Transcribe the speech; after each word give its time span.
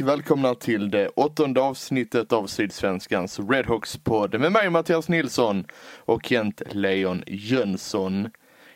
och 0.00 0.08
välkomna 0.08 0.54
till 0.54 0.90
det 0.90 1.08
åttonde 1.08 1.60
avsnittet 1.60 2.32
av 2.32 2.46
Sydsvenskans 2.46 3.38
Redhawks-podd 3.38 4.38
med 4.38 4.52
mig 4.52 4.70
Mattias 4.70 5.08
Nilsson 5.08 5.64
och 5.96 6.24
Kent 6.24 6.62
Leon 6.70 7.22
Jönsson. 7.26 8.30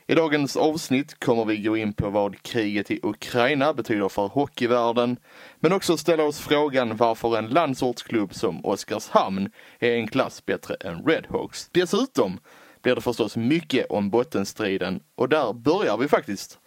I 0.06 0.14
dagens 0.14 0.56
avsnitt 0.56 1.24
kommer 1.24 1.44
vi 1.44 1.62
gå 1.62 1.76
in 1.76 1.92
på 1.92 2.10
vad 2.10 2.42
kriget 2.42 2.90
i 2.90 3.00
Ukraina 3.02 3.74
betyder 3.74 4.08
för 4.08 4.26
hockeyvärlden, 4.28 5.16
men 5.60 5.72
också 5.72 5.96
ställa 5.96 6.24
oss 6.24 6.40
frågan 6.40 6.96
varför 6.96 7.38
en 7.38 7.48
landsortsklubb 7.48 8.34
som 8.34 8.66
Oskarshamn 8.66 9.50
är 9.78 9.92
en 9.92 10.08
klass 10.08 10.46
bättre 10.46 10.74
än 10.74 11.04
Redhawks. 11.06 11.68
Dessutom 11.72 12.38
blir 12.82 12.94
det 12.94 13.00
förstås 13.00 13.36
mycket 13.36 13.86
om 13.90 14.10
bottenstriden 14.10 15.00
och 15.14 15.28
där 15.28 15.52
börjar 15.52 15.98
vi 15.98 16.08
faktiskt. 16.08 16.58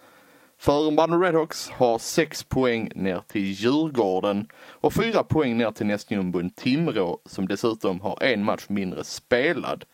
För 0.58 0.92
Malmö 0.92 1.26
Redhawks 1.26 1.70
har 1.70 2.00
6 2.00 2.44
poäng 2.44 2.92
ner 2.96 3.22
till 3.28 3.52
Djurgården 3.52 4.48
och 4.68 4.94
4 4.94 5.24
poäng 5.24 5.58
ner 5.58 5.72
till 5.72 5.86
nästjumbon 5.86 6.50
Timrå 6.50 7.20
som 7.26 7.48
dessutom 7.48 8.02
har 8.02 8.24
en 8.24 8.44
match 8.44 8.66
mindre 8.68 9.04
spelad. 9.04 9.86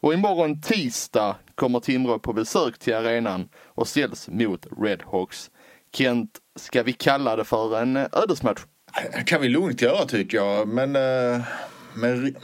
Och 0.00 0.14
imorgon 0.14 0.60
tisdag 0.60 1.36
kommer 1.54 1.80
Timrå 1.80 2.18
på 2.18 2.32
besök 2.32 2.78
till 2.78 2.94
arenan 2.94 3.48
och 3.64 3.88
ställs 3.88 4.28
mot 4.28 4.66
Redhawks. 4.82 5.50
Kent, 5.92 6.38
ska 6.56 6.82
vi 6.82 6.92
kalla 6.92 7.36
det 7.36 7.44
för 7.44 7.78
en 7.78 7.96
eh, 7.96 8.06
ödesmatch? 8.12 8.60
Det 9.12 9.24
kan 9.26 9.40
vi 9.40 9.48
lugnt 9.48 9.82
göra 9.82 10.04
tycker 10.04 10.36
jag. 10.36 10.68
Men, 10.68 10.96
eh, 10.96 11.42
men 11.94 12.36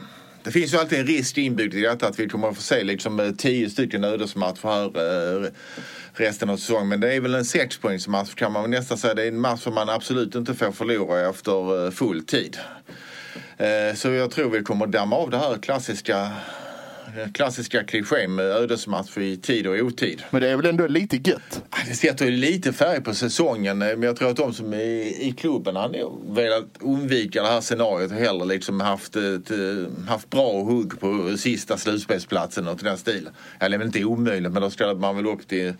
det 0.47 0.51
finns 0.51 0.73
ju 0.73 0.77
alltid 0.77 0.99
en 0.99 1.07
risk 1.07 1.37
inbyggd 1.37 1.73
i 1.73 1.81
detta 1.81 2.07
att 2.07 2.19
vi 2.19 2.29
kommer 2.29 2.49
att 2.49 2.55
få 2.55 2.61
se 2.61 2.83
liksom 2.83 3.19
eh, 3.19 3.31
tio 3.31 3.69
stycken 3.69 4.03
ödesmatcher 4.03 4.67
här 4.67 4.85
eh, 5.45 5.49
resten 6.13 6.49
av 6.49 6.57
säsongen. 6.57 6.87
Men 6.87 6.99
det 6.99 7.13
är 7.13 7.19
väl 7.19 7.35
en 7.35 7.45
sexpoängsmatch 7.45 8.33
kan 8.35 8.51
man 8.51 8.71
nästan 8.71 8.97
säga. 8.97 9.13
Det 9.13 9.23
är 9.23 9.27
en 9.27 9.39
match 9.39 9.61
som 9.61 9.73
man 9.73 9.89
absolut 9.89 10.35
inte 10.35 10.53
får 10.53 10.71
förlora 10.71 11.29
efter 11.29 11.85
eh, 11.85 11.91
full 11.91 12.25
tid. 12.25 12.57
Eh, 13.57 13.95
Så 13.95 14.09
jag 14.09 14.31
tror 14.31 14.49
vi 14.49 14.63
kommer 14.63 14.87
damma 14.87 15.15
av 15.15 15.29
det 15.29 15.37
här 15.37 15.57
klassiska 15.57 16.31
klassiska 17.33 17.83
klichén 17.83 18.35
med 18.35 18.45
ödesmatch 18.45 19.17
i 19.17 19.37
tid 19.37 19.67
och 19.67 19.75
otid. 19.75 20.23
Men 20.29 20.41
det 20.41 20.49
är 20.49 20.55
väl 20.55 20.65
ändå 20.65 20.87
lite 20.87 21.15
gött? 21.15 21.61
Ja, 21.71 21.77
Det 21.87 21.95
sätter 21.95 22.31
lite 22.31 22.73
färg 22.73 23.01
på 23.01 23.13
säsongen 23.13 23.81
eh, 23.81 23.87
men 23.87 24.03
jag 24.03 24.15
tror 24.15 24.29
att 24.29 24.35
de 24.35 24.53
som 24.53 24.73
är 24.73 25.21
i 25.21 25.33
klubben 25.37 25.75
har 25.75 25.89
nog 25.89 26.35
velat 26.35 26.65
undvika 26.79 27.41
det 27.41 27.47
här 27.47 27.61
scenariot 27.61 28.11
och 28.11 28.17
hellre 28.17 28.45
liksom 28.45 28.79
haft, 28.79 29.15
ett, 29.15 29.51
eh, 29.51 29.57
haft 30.07 30.29
bra 30.29 30.63
hugg 30.63 30.99
på 30.99 31.37
sista 31.37 31.77
slutspelsplatsen 31.77 32.67
och 32.67 32.77
till 32.77 32.87
den 32.87 32.97
stilen. 32.97 33.33
Ja, 33.59 33.69
det 33.69 33.75
är 33.75 33.77
väl 33.77 33.87
inte 33.87 34.03
omöjligt 34.03 34.51
men 34.51 34.61
då 34.61 34.69
ställer 34.69 34.95
man 34.95 35.15
väl 35.15 35.27
upp 35.27 35.47
till 35.47 35.73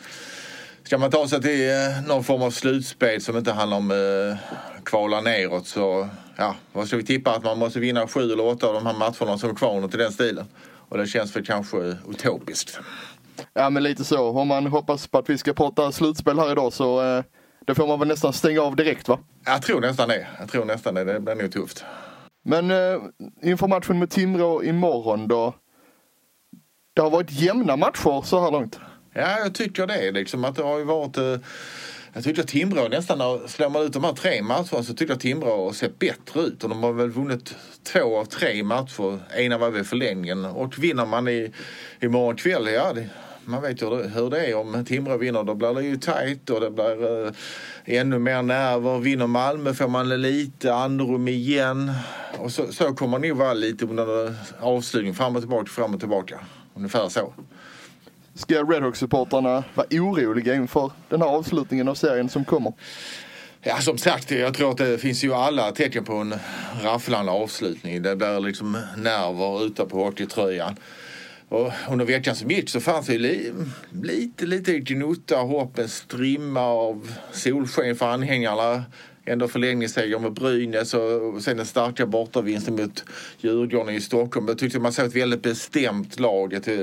Ska 0.88 0.97
man 0.97 1.11
ta 1.11 1.27
sig 1.27 1.41
till 1.41 1.69
eh, 1.69 2.08
någon 2.08 2.23
form 2.23 2.41
av 2.41 2.52
slutspel 2.52 3.21
som 3.21 3.38
inte 3.38 3.52
handlar 3.52 3.77
om 3.77 3.91
eh, 3.91 4.38
kvala 4.83 5.21
neråt 5.21 5.67
så 5.67 6.09
ja, 6.36 6.55
vad 6.73 6.87
ska 6.87 6.98
vi 6.98 7.04
tippa 7.04 7.31
att 7.31 7.43
man 7.43 7.58
måste 7.58 7.80
vinna 7.80 8.08
sju 8.08 8.31
eller 8.31 8.45
åtta 8.45 8.67
av 8.67 8.73
de 8.73 8.86
här 8.86 8.93
matcherna 8.93 9.37
som 9.37 9.49
är 9.49 9.55
kvar 9.55 9.83
och 9.83 9.89
till 9.92 9.99
den 9.99 10.11
stilen. 10.11 10.45
Och 10.89 10.98
det 10.98 11.08
känns 11.08 11.36
väl 11.36 11.45
kanske 11.45 11.77
utopiskt. 12.09 12.80
Ja 13.53 13.70
men 13.70 13.83
lite 13.83 14.03
så. 14.03 14.30
Om 14.30 14.48
man 14.48 14.67
hoppas 14.67 15.08
på 15.08 15.17
att 15.17 15.30
vi 15.30 15.37
ska 15.37 15.53
prata 15.53 15.92
slutspel 15.92 16.39
här 16.39 16.52
idag 16.52 16.73
så 16.73 17.17
eh, 17.17 17.23
det 17.65 17.75
får 17.75 17.87
man 17.87 17.99
väl 17.99 18.08
nästan 18.08 18.33
stänga 18.33 18.61
av 18.61 18.75
direkt 18.75 19.08
va? 19.08 19.20
Jag 19.45 19.61
tror 19.61 19.81
nästan 19.81 20.09
det. 20.09 20.27
Jag 20.39 20.49
tror 20.49 20.65
nästan 20.65 20.93
det. 20.93 21.03
Det 21.03 21.20
blir 21.20 21.36
nog 21.36 21.52
tufft. 21.52 21.86
Men 22.45 22.71
eh, 22.71 23.02
inför 23.42 23.67
matchen 23.67 23.99
med 23.99 24.09
Timrå 24.09 24.64
imorgon 24.64 25.27
då. 25.27 25.53
Det 26.93 27.02
har 27.02 27.09
varit 27.09 27.31
jämna 27.31 27.75
matcher 27.75 28.21
så 28.25 28.39
här 28.39 28.52
långt. 28.52 28.80
Ja, 29.14 29.39
jag 29.39 29.55
tycker 29.55 29.87
det. 29.87 30.11
Liksom 30.11 30.45
att 30.45 30.55
det 30.55 30.64
har 30.64 30.77
ju 30.77 30.83
varit... 30.83 31.17
Eh, 31.17 31.37
jag 32.13 32.23
tyckte 32.23 32.41
att 32.41 32.47
Timrå 32.47 32.87
nästan, 32.87 33.17
när 33.17 33.47
slår 33.47 33.69
man 33.69 33.81
ut 33.81 33.93
de 33.93 34.03
här 34.03 34.13
tre 34.13 34.41
matcherna 34.41 34.83
så 34.83 34.93
tycker 34.93 35.13
jag 35.13 35.19
Timrå 35.19 35.65
har 35.65 35.73
sett 35.73 35.99
bättre 35.99 36.41
ut. 36.41 36.63
Och 36.63 36.69
de 36.69 36.83
har 36.83 36.93
väl 36.93 37.09
vunnit 37.09 37.55
två 37.83 38.17
av 38.17 38.25
tre 38.25 38.63
matcher. 38.63 39.19
Ena 39.37 39.57
var 39.57 39.69
väl 39.69 39.83
förlängningen. 39.83 40.45
Och 40.45 40.79
vinner 40.79 41.05
man 41.05 41.27
i, 41.27 41.51
imorgon 41.99 42.35
kväll, 42.35 42.67
ja 42.73 42.93
det, 42.93 43.09
man 43.45 43.61
vet 43.61 43.81
ju 43.81 43.85
hur 43.85 43.97
det, 43.97 44.09
hur 44.09 44.29
det 44.29 44.45
är. 44.45 44.55
Om 44.55 44.85
Timrå 44.85 45.17
vinner 45.17 45.43
då 45.43 45.55
blir 45.55 45.73
det 45.73 45.83
ju 45.83 45.97
tajt 45.97 46.49
och 46.49 46.61
det 46.61 46.71
blir 46.71 47.25
eh, 47.25 47.31
ännu 47.85 48.19
mer 48.19 48.41
nerver. 48.41 48.99
Vinner 48.99 49.27
Malmö 49.27 49.73
får 49.73 49.87
man 49.87 50.21
lite 50.21 50.73
andrum 50.73 51.27
igen. 51.27 51.91
Och 52.37 52.51
så, 52.51 52.71
så 52.71 52.93
kommer 52.93 53.19
det 53.19 53.27
nog 53.27 53.37
vara 53.37 53.53
lite 53.53 53.85
under 53.85 54.35
avslutningen. 54.59 55.15
Fram 55.15 55.35
och 55.35 55.41
tillbaka, 55.41 55.65
fram 55.65 55.93
och 55.93 55.99
tillbaka. 55.99 56.39
Ungefär 56.75 57.09
så. 57.09 57.33
Ska 58.37 58.64
Redhawks-supportrarna 58.64 59.64
vara 59.73 59.87
oroliga 59.92 60.55
inför 60.55 60.92
den 61.09 61.21
här 61.21 61.30
avslutningen 61.30 61.87
av 61.87 61.95
serien 61.95 62.30
som 62.30 62.45
kommer? 62.45 62.73
Ja, 63.61 63.77
som 63.77 63.98
sagt, 63.98 64.31
jag 64.31 64.53
tror 64.53 64.71
att 64.71 64.77
det 64.77 64.98
finns 64.98 65.23
ju 65.23 65.33
alla 65.33 65.71
tecken 65.71 66.03
på 66.03 66.14
en 66.14 66.36
rafflande 66.83 67.31
avslutning. 67.31 68.02
Det 68.02 68.15
blir 68.15 68.39
liksom 68.39 68.77
nerver 68.98 69.65
ute 69.65 69.86
på 69.86 70.03
hockeytröjan. 70.03 70.75
Och 71.49 71.71
under 71.89 72.05
veckan 72.05 72.36
som 72.36 72.52
gick 72.52 72.70
så 72.70 72.80
fanns 72.80 73.05
det 73.05 73.14
ju 73.14 73.20
li, 73.20 73.53
lite, 73.92 74.45
lite 74.45 74.80
gnutta 74.80 75.37
hopp, 75.37 75.80
en 75.80 75.89
strimma 75.89 76.61
av 76.61 77.11
solsken 77.31 77.95
för 77.95 78.05
anhängarna. 78.05 78.83
Ändå 79.30 79.48
förlängningsseger 79.48 80.20
med 80.20 80.33
Brynäs 80.33 80.93
och 80.93 81.42
sen 81.42 81.58
den 81.58 81.65
starka 81.65 82.05
bortavinsten 82.05 82.76
mot 82.76 83.04
Djurgården 83.38 83.95
i 83.95 84.02
Stockholm. 84.02 84.48
Jag 84.48 84.58
tyckte 84.58 84.80
man 84.80 84.93
såg 84.93 85.05
ett 85.05 85.15
väldigt 85.15 85.42
bestämt 85.42 86.20
lag, 86.20 86.54
ett 86.54 86.67
eh, 86.67 86.76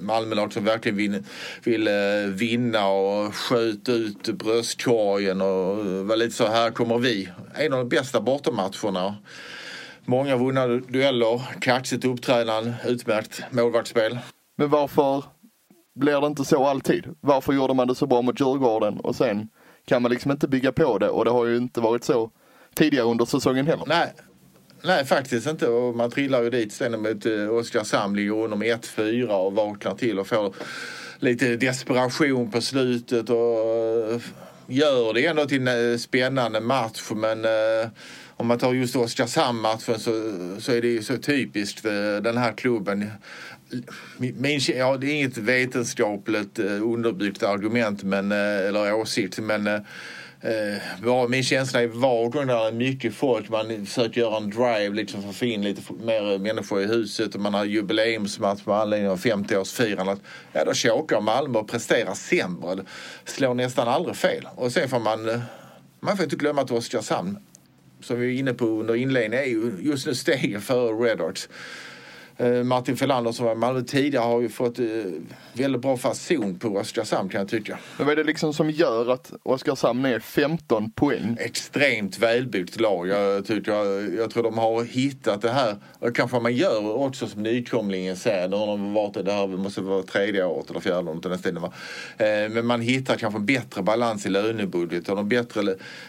Malmölag 0.00 0.52
som 0.52 0.64
verkligen 0.64 0.96
vill, 0.96 1.22
vill 1.64 1.88
vinna 2.34 2.86
och 2.88 3.34
sköt 3.34 3.88
ut 3.88 4.28
bröstkorgen 4.28 5.40
och 5.40 5.86
eh, 5.86 6.02
var 6.04 6.16
lite 6.16 6.36
så 6.36 6.46
här 6.46 6.70
kommer 6.70 6.98
vi. 6.98 7.28
En 7.54 7.72
av 7.72 7.78
de 7.78 7.88
bästa 7.88 8.20
bortamatcherna. 8.20 9.16
Många 10.04 10.36
vunna 10.36 10.66
dueller, 10.66 11.42
kaxigt 11.60 12.04
uppträdande, 12.04 12.74
utmärkt 12.86 13.42
målvaktsspel. 13.50 14.18
Men 14.56 14.70
varför 14.70 15.24
blir 15.94 16.20
det 16.20 16.26
inte 16.26 16.44
så 16.44 16.66
alltid? 16.66 17.04
Varför 17.20 17.52
gjorde 17.52 17.74
man 17.74 17.88
det 17.88 17.94
så 17.94 18.06
bra 18.06 18.22
mot 18.22 18.40
Djurgården 18.40 19.00
och 19.00 19.16
sen 19.16 19.48
kan 19.84 20.02
man 20.02 20.10
liksom 20.10 20.30
inte 20.30 20.48
bygga 20.48 20.72
på 20.72 20.98
det 20.98 21.08
och 21.08 21.24
det 21.24 21.30
har 21.30 21.46
ju 21.46 21.56
inte 21.56 21.80
varit 21.80 22.04
så 22.04 22.30
tidigare 22.74 23.06
under 23.06 23.24
säsongen 23.24 23.66
heller. 23.66 23.84
Nej, 23.86 24.12
nej 24.82 25.04
faktiskt 25.04 25.46
inte. 25.46 25.68
Och 25.68 25.96
man 25.96 26.10
trillar 26.10 26.42
ju 26.42 26.50
dit 26.50 26.72
sen 26.72 27.02
mot 27.02 27.26
eh, 27.26 27.48
Oskarshamn, 27.48 28.16
ligger 28.16 28.32
under 28.32 28.56
med 28.56 28.78
1-4 28.78 29.28
och 29.28 29.52
vaknar 29.52 29.94
till 29.94 30.18
och 30.18 30.26
får 30.26 30.54
lite 31.18 31.56
desperation 31.56 32.50
på 32.50 32.60
slutet 32.60 33.30
och 33.30 34.12
eh, 34.12 34.20
gör 34.66 35.14
det 35.14 35.26
ändå 35.26 35.46
till 35.46 35.68
en 35.68 35.92
eh, 35.92 35.98
spännande 35.98 36.60
match. 36.60 37.10
Men 37.10 37.46
om 38.36 38.46
man 38.46 38.58
tar 38.58 38.72
just 38.72 38.96
Oskarshamn-matchen 38.96 39.98
så, 39.98 40.12
så 40.60 40.72
är 40.72 40.82
det 40.82 40.88
ju 40.88 41.02
så 41.02 41.16
typiskt 41.16 41.80
för 41.80 42.20
den 42.20 42.36
här 42.36 42.52
klubben. 42.52 43.10
Min, 44.18 44.60
ja, 44.76 44.96
det 44.96 45.06
är 45.06 45.14
inget 45.14 45.38
vetenskapligt 45.38 46.58
eh, 46.58 46.82
underbyggt 46.82 47.42
argument 47.42 48.02
men, 48.02 48.32
eh, 48.32 48.38
eller 48.38 48.94
åsikt 48.94 49.38
men 49.38 49.66
eh, 49.66 49.74
eh 51.04 51.28
min 51.28 51.42
känsla 51.42 51.82
är 51.82 51.86
vardagen 51.86 52.48
där 52.48 52.68
är 52.68 52.72
mycket 52.72 53.14
folk, 53.14 53.48
man 53.48 53.86
försöker 53.86 54.20
göra 54.20 54.36
en 54.36 54.50
drive 54.50 54.94
liksom 54.94 55.22
för 55.22 55.28
att 55.28 55.36
få 55.36 55.44
in 55.44 55.62
lite 55.62 55.92
mer 55.92 56.38
människor 56.38 56.82
i 56.82 56.86
huset 56.86 57.34
och 57.34 57.40
man 57.40 57.54
har 57.54 57.64
jubileumsmatch 57.64 58.66
med 58.66 58.76
anledning 58.76 59.10
av 59.10 59.20
50-årsfirandet. 59.20 60.20
Ja, 60.52 60.64
då 60.64 60.74
chokar 60.74 61.20
Malmö 61.20 61.58
och 61.58 61.68
presterar 61.68 62.14
sämre. 62.14 62.74
Det 62.74 62.84
slår 63.24 63.54
nästan 63.54 63.88
aldrig 63.88 64.16
fel. 64.16 64.48
Och 64.54 64.72
sen 64.72 64.88
får 64.88 65.00
man, 65.00 65.28
eh, 65.28 65.40
man 66.00 66.16
får 66.16 66.24
inte 66.24 66.36
glömma 66.36 66.62
att 66.62 66.70
Oskarshamn, 66.70 67.38
som 68.00 68.20
vi 68.20 68.34
är 68.34 68.38
inne 68.38 68.54
på 68.54 68.66
under 68.66 68.94
inledningen, 68.94 69.44
är 69.44 69.46
ju 69.46 69.72
just 69.80 70.06
nu 70.06 70.14
steget 70.14 70.62
före 70.62 70.92
Redhawks. 70.92 71.48
Martin 72.64 72.96
Felander 72.96 73.32
som 73.32 73.46
var 73.46 73.52
i 73.52 73.56
Malmö 73.56 73.82
tidigare 73.82 74.24
har 74.24 74.40
ju 74.40 74.48
fått 74.48 74.78
eh, 74.78 74.86
väldigt 75.52 75.82
bra 75.82 75.96
fason 75.96 76.58
på 76.58 76.68
Oskarshamn 76.68 77.28
kan 77.28 77.38
jag 77.38 77.48
tycka. 77.48 77.78
Men 77.96 78.06
vad 78.06 78.12
är 78.12 78.16
det 78.16 78.24
liksom 78.24 78.54
som 78.54 78.70
gör 78.70 79.10
att 79.10 79.32
Oskarshamn 79.42 80.04
är 80.04 80.18
15 80.20 80.90
poäng? 80.90 81.36
Extremt 81.40 82.18
välbyggt 82.18 82.80
lag. 82.80 83.08
Jag, 83.08 83.46
tycker, 83.46 83.72
jag, 83.72 84.14
jag 84.14 84.30
tror 84.30 84.42
de 84.42 84.58
har 84.58 84.84
hittat 84.84 85.42
det 85.42 85.50
här. 85.50 85.76
Och 85.98 86.16
kanske 86.16 86.40
man 86.40 86.54
gör 86.54 86.96
också 86.96 87.26
som 87.28 87.42
nykomlingen 87.42 88.16
säger. 88.16 88.48
Nu 88.48 88.56
har 88.56 88.66
de 88.66 88.92
varit 88.92 89.24
det 89.24 89.32
här, 89.32 89.48
det 89.48 89.56
måste 89.56 89.80
vara 89.80 90.02
tredje 90.02 90.44
året 90.44 90.70
eller 90.70 90.80
fjärde 90.80 91.10
året 91.10 91.22
den 91.22 91.38
stilen. 91.38 91.64
Eh, 91.64 91.70
Men 92.50 92.66
man 92.66 92.80
hittar 92.80 93.16
kanske 93.16 93.38
en 93.38 93.46
bättre 93.46 93.82
balans 93.82 94.26
i 94.26 94.28
lönebudget 94.28 95.08
och 95.08 95.18
en 95.18 95.28
bättre, 95.28 95.60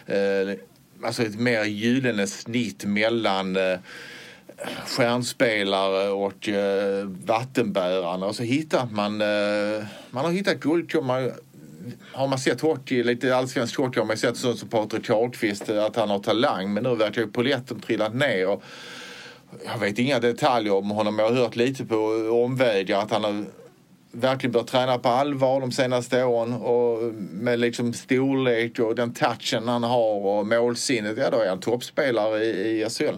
eh, 0.06 0.58
alltså 1.04 1.22
ett 1.22 1.40
mer 1.40 1.64
gyllene 1.64 2.26
snitt 2.26 2.84
mellan 2.84 3.56
eh, 3.56 3.78
stjärnspelare 4.86 6.08
och 6.08 6.48
eh, 6.48 7.06
vattenbärarna 7.26 8.26
och 8.26 8.36
så 8.36 8.42
hittar 8.42 8.86
man, 8.86 9.20
eh, 9.20 9.86
man 10.10 10.24
har 10.24 10.32
hittat 10.32 10.60
guldkorn. 10.60 11.06
Man, 11.06 11.30
har 12.12 12.28
man 12.28 12.38
sett 12.38 12.60
hockey, 12.60 13.02
lite 13.02 13.36
allsvensk 13.36 13.76
hockey 13.76 14.00
har 14.00 14.06
man 14.06 14.16
sett 14.16 14.36
sånt 14.36 14.58
som 14.58 14.68
Patrik 14.68 15.06
Karlqvist 15.06 15.68
eh, 15.68 15.84
att 15.84 15.96
han 15.96 16.10
har 16.10 16.18
talang 16.18 16.72
men 16.72 16.82
nu 16.82 16.94
verkar 16.94 17.20
ju 17.22 17.28
polletten 17.28 17.80
trillat 17.80 18.14
ner. 18.14 18.48
Och 18.48 18.62
jag 19.64 19.78
vet 19.78 19.98
inga 19.98 20.18
detaljer 20.18 20.74
om 20.74 20.90
honom 20.90 21.18
jag 21.18 21.30
har 21.30 21.36
hört 21.36 21.56
lite 21.56 21.84
på 21.84 21.96
omvägar 22.44 22.98
att 22.98 23.10
han 23.10 23.24
har 23.24 23.44
verkligen 24.12 24.52
börjat 24.52 24.68
träna 24.68 24.98
på 24.98 25.08
allvar 25.08 25.60
de 25.60 25.72
senaste 25.72 26.24
åren 26.24 26.52
och 26.52 27.14
med 27.14 27.60
liksom 27.60 27.92
storlek 27.92 28.78
och 28.78 28.94
den 28.94 29.14
touchen 29.14 29.68
han 29.68 29.82
har 29.82 30.26
och 30.26 30.46
målsinnet, 30.46 31.18
ja 31.18 31.30
då 31.30 31.38
är 31.38 31.48
han 31.48 31.60
toppspelare 31.60 32.44
i, 32.44 32.82
i 32.82 32.90
SHL. 32.90 33.14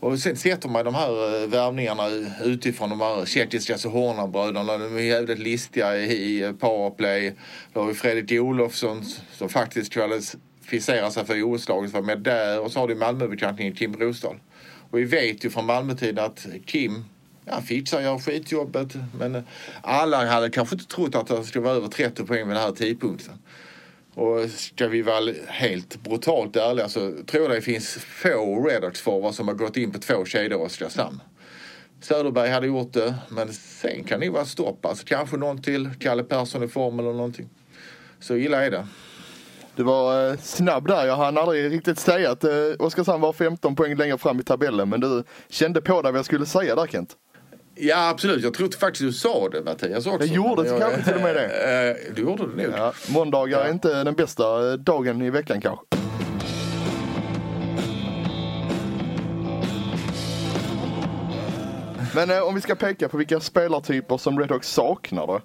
Och 0.00 0.18
sen 0.18 0.36
sätter 0.36 0.68
man 0.68 0.84
de 0.84 0.94
här 0.94 1.42
eh, 1.42 1.48
värvningarna 1.48 2.08
utifrån 2.44 2.90
de 2.90 3.00
här 3.00 3.24
tjeckiska 3.26 3.78
Sohorna-bröderna. 3.78 4.78
De 4.78 4.96
är 4.96 5.00
jävligt 5.00 5.38
listiga 5.38 5.96
i 5.96 6.54
powerplay. 6.58 7.34
Då 7.72 7.80
har 7.80 7.86
vi 7.86 7.94
Fredrik 7.94 8.40
Olofsson 8.40 9.04
som 9.32 9.48
faktiskt 9.48 9.92
kvalificerar 9.92 11.10
sig 11.10 11.26
för 11.26 11.42
OS-laget 11.42 11.92
var 11.92 12.02
med 12.02 12.18
där. 12.18 12.60
Och 12.60 12.72
så 12.72 12.80
har 12.80 12.88
du 12.88 12.94
Malmöbekantningen 12.94 13.74
Kim 13.74 13.96
Rosdahl. 13.96 14.36
Och 14.90 14.98
vi 14.98 15.04
vet 15.04 15.44
ju 15.44 15.50
från 15.50 15.66
Malmötiden 15.66 16.24
att 16.24 16.46
Kim 16.66 17.04
Ja, 17.50 17.60
fixar 17.60 18.00
gör 18.00 18.18
skitjobbet. 18.18 18.96
Men 19.18 19.44
alla 19.82 20.26
hade 20.26 20.50
kanske 20.50 20.74
inte 20.74 20.86
trott 20.86 21.14
att 21.14 21.26
det 21.26 21.44
skulle 21.44 21.64
vara 21.64 21.74
över 21.74 21.88
30 21.88 22.24
poäng 22.24 22.48
vid 22.48 22.56
den 22.56 22.62
här 22.62 22.72
tidpunkten. 22.72 23.34
Och 24.18 24.50
ska 24.50 24.88
vi 24.88 25.02
vara 25.02 25.32
helt 25.46 26.02
brutalt 26.02 26.56
ärliga 26.56 26.88
så 26.88 27.12
tror 27.26 27.42
jag 27.42 27.50
det 27.50 27.60
finns 27.60 27.94
få 27.94 28.68
Redox-forwards 28.68 29.32
som 29.32 29.48
har 29.48 29.54
gått 29.54 29.76
in 29.76 29.92
på 29.92 29.98
två 29.98 30.24
kedjor 30.24 30.60
i 30.60 30.64
Oskarshamn. 30.64 31.20
Söderberg 32.00 32.50
hade 32.50 32.66
gjort 32.66 32.92
det, 32.92 33.14
men 33.28 33.52
sen 33.52 34.04
kan 34.04 34.20
det 34.20 34.30
vara 34.30 34.44
stopp. 34.44 34.86
Alltså 34.86 35.04
kanske 35.06 35.36
någon 35.36 35.62
till, 35.62 35.90
Kalle 36.00 36.22
Persson 36.22 36.62
i 36.62 36.68
form 36.68 36.98
eller 36.98 37.12
någonting. 37.12 37.48
Så 38.20 38.36
illa 38.36 38.64
är 38.64 38.70
det. 38.70 38.86
Du 39.76 39.82
var 39.82 40.30
eh, 40.30 40.36
snabb 40.36 40.86
där. 40.86 41.06
Jag 41.06 41.16
hann 41.16 41.38
aldrig 41.38 41.72
riktigt 41.72 41.98
säga 41.98 42.30
att 42.30 42.44
eh, 42.44 42.50
Oskarshamn 42.78 43.20
var 43.20 43.32
15 43.32 43.76
poäng 43.76 43.96
längre 43.96 44.18
fram 44.18 44.40
i 44.40 44.42
tabellen. 44.42 44.88
Men 44.88 45.00
du 45.00 45.24
kände 45.48 45.80
på 45.80 46.02
dig 46.02 46.12
vad 46.12 46.18
jag 46.18 46.26
skulle 46.26 46.46
säga 46.46 46.74
där 46.74 46.86
Kent. 46.86 47.16
Ja, 47.80 48.08
absolut. 48.08 48.42
Jag 48.44 48.54
tror 48.54 48.70
faktiskt 48.78 49.02
du 49.04 49.12
sa 49.12 49.48
det 49.48 49.62
Mattias 49.62 50.06
också. 50.06 50.26
Jag 50.26 50.34
gjorde 50.36 50.62
Men 50.62 50.80
kanske 50.80 51.02
till 51.04 51.14
och 51.14 51.20
med 51.20 51.34
det. 51.34 51.48
Eh, 52.08 52.14
Du 52.14 52.22
gjorde 52.22 52.42
det 52.56 52.62
nog. 52.68 52.78
Ja, 52.78 52.92
måndagar 53.08 53.60
är 53.64 53.70
inte 53.70 54.04
den 54.04 54.14
bästa 54.14 54.70
eh, 54.70 54.74
dagen 54.78 55.22
i 55.22 55.30
veckan 55.30 55.60
kanske. 55.60 55.84
Men 62.14 62.30
eh, 62.30 62.42
om 62.42 62.54
vi 62.54 62.60
ska 62.60 62.74
peka 62.74 63.08
på 63.08 63.16
vilka 63.16 63.40
spelartyper 63.40 64.16
som 64.16 64.38
Redhawks 64.40 64.68
saknar 64.68 65.26
då? 65.26 65.40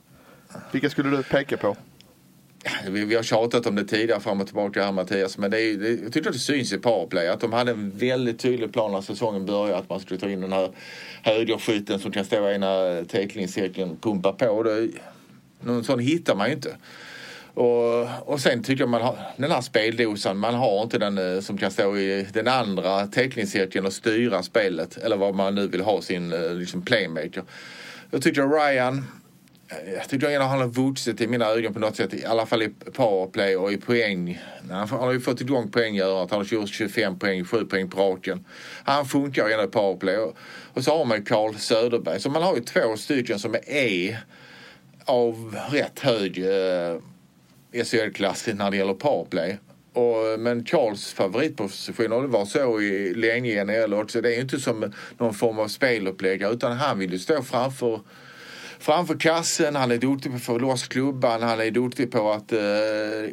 Vilka 0.72 0.90
skulle 0.90 1.10
du 1.18 1.24
peka 1.24 1.58
på? 1.58 1.76
Vi, 2.90 3.06
vi 3.06 3.16
har 3.16 3.24
tjatat 3.24 3.66
om 3.66 3.76
det 3.76 3.86
tidigare 3.86 4.20
fram 4.20 4.42
och 4.42 4.48
tillbaka 4.48 4.84
här 4.84 4.92
Mattias. 4.92 5.38
Men 5.38 5.52
det 5.52 5.62
är, 5.62 5.78
det, 5.78 5.90
jag 5.90 6.14
tycker 6.14 6.30
att 6.30 6.36
det 6.36 6.40
syns 6.40 6.74
i 6.74 6.78
powerplay. 6.78 7.28
Att 7.28 7.40
de 7.40 7.54
hade 7.54 7.72
en 7.72 7.92
väldigt 7.98 8.40
tydlig 8.40 8.74
plan 8.74 8.92
när 8.92 9.02
säsongen 9.02 9.46
började. 9.46 9.78
Att 9.78 9.90
man 9.90 10.00
skulle 10.00 10.20
ta 10.20 10.30
in 10.30 10.42
den 10.42 10.54
här 10.54 10.72
högerskytten 11.22 12.00
som 12.00 12.12
kan 12.12 12.26
stå 12.26 12.50
i 12.50 12.56
ena 12.56 13.04
teckningscirkeln 13.08 13.98
pumpa 14.02 14.32
på. 14.32 14.64
Det, 14.64 14.90
någon 15.62 15.84
sån 15.84 16.00
hittar 16.00 16.36
man 16.36 16.48
ju 16.48 16.54
inte. 16.54 16.76
Och, 17.54 18.30
och 18.34 18.40
sen 18.40 18.64
tycker 18.64 18.82
jag 18.82 18.90
man 18.90 19.02
har 19.02 19.18
den 19.38 19.52
här 19.52 19.62
speldosan. 19.62 20.38
Man 20.38 20.54
har 20.54 20.84
inte 20.84 20.98
den 20.98 21.18
eh, 21.18 21.42
som 21.42 21.58
kan 21.58 21.72
stå 21.72 21.98
i 21.98 22.28
den 22.34 22.48
andra 22.48 23.08
teckningscirkeln 23.08 23.86
och 23.86 23.94
styra 23.94 24.44
spelet. 24.44 24.98
Eller 24.98 25.18
vad 25.18 25.36
man 25.36 25.56
nu 25.56 25.68
vill 25.68 25.82
ha 25.82 26.02
sin 26.02 26.34
eh, 26.34 26.54
liksom 26.54 26.82
playmaker. 26.82 27.44
Jag 28.12 28.22
tycker 28.22 28.48
Ryan 28.48 29.06
Eh, 29.70 29.94
jag 29.94 30.10
tycker 30.10 30.40
att 30.40 30.50
han 30.50 30.60
har 30.60 30.68
vuxit 30.68 31.22
i 31.22 31.28
mina 31.28 31.46
ögon 31.46 31.74
på 31.74 31.80
något 31.80 31.96
sätt. 31.96 32.14
I 32.14 32.26
alla 32.26 32.46
fall 32.46 32.64
i 32.64 32.70
powerplay 32.94 33.56
och 33.56 33.72
i 33.72 33.78
poäng. 33.78 34.42
Han 34.70 34.88
har 34.88 35.12
ju 35.12 35.20
fått 35.20 35.42
igång 35.42 35.72
poänggörandet. 35.72 36.32
Han 36.32 36.40
har 36.40 36.54
gjort 36.54 36.70
25 36.70 37.20
poäng, 37.20 37.46
7 37.46 37.66
poäng 37.66 37.90
på 37.90 38.02
raken. 38.02 38.46
Han 38.84 39.06
funkar 39.06 39.48
ju 39.48 39.54
ändå 39.54 39.66
i 39.66 39.68
powerplay. 39.68 40.18
Och, 40.18 40.38
och 40.74 40.84
så 40.84 40.98
har 40.98 41.06
man 41.06 41.26
Carl 41.26 41.56
Söderberg. 41.56 42.20
Så 42.20 42.30
man 42.30 42.44
har 42.44 42.56
ju 42.56 42.62
två 42.62 42.98
stycken 42.98 43.40
som 43.40 43.56
är 43.68 44.20
av 45.06 45.56
rätt 45.72 46.00
hög 46.00 46.38
eh, 46.38 46.98
SHL-klass 47.84 48.48
när 48.54 48.72
det 48.72 48.78
gäller 48.78 48.94
powerplay. 48.94 49.58
Och, 49.94 50.40
men 50.40 50.66
Charles 50.66 51.14
favoritposition, 51.14 52.12
och 52.12 52.22
det 52.22 52.28
var 52.28 52.46
så 52.46 52.82
i 52.82 53.14
länge 53.14 53.52
i 53.52 53.66
NHL 53.66 53.94
också, 53.94 54.22
det 54.22 54.30
är 54.30 54.36
ju 54.36 54.42
inte 54.42 54.60
som 54.60 54.94
någon 55.18 55.34
form 55.34 55.60
av 55.60 55.68
speluppläggare 55.68 56.54
utan 56.54 56.72
han 56.72 57.00
vill 57.00 57.12
ju 57.12 57.20
stå 57.20 57.42
framför 57.42 58.00
framför 58.84 59.20
kassen, 59.20 59.76
han 59.76 59.92
är 59.92 59.98
duktig 59.98 60.32
på 60.32 60.36
att 60.36 60.44
få 60.44 60.58
loss 60.58 60.88
klubban, 60.88 61.42
han 61.42 61.62
är 61.62 61.72
duktig 61.72 62.12
på 62.12 62.32
att 62.32 62.52
eh, 62.52 62.60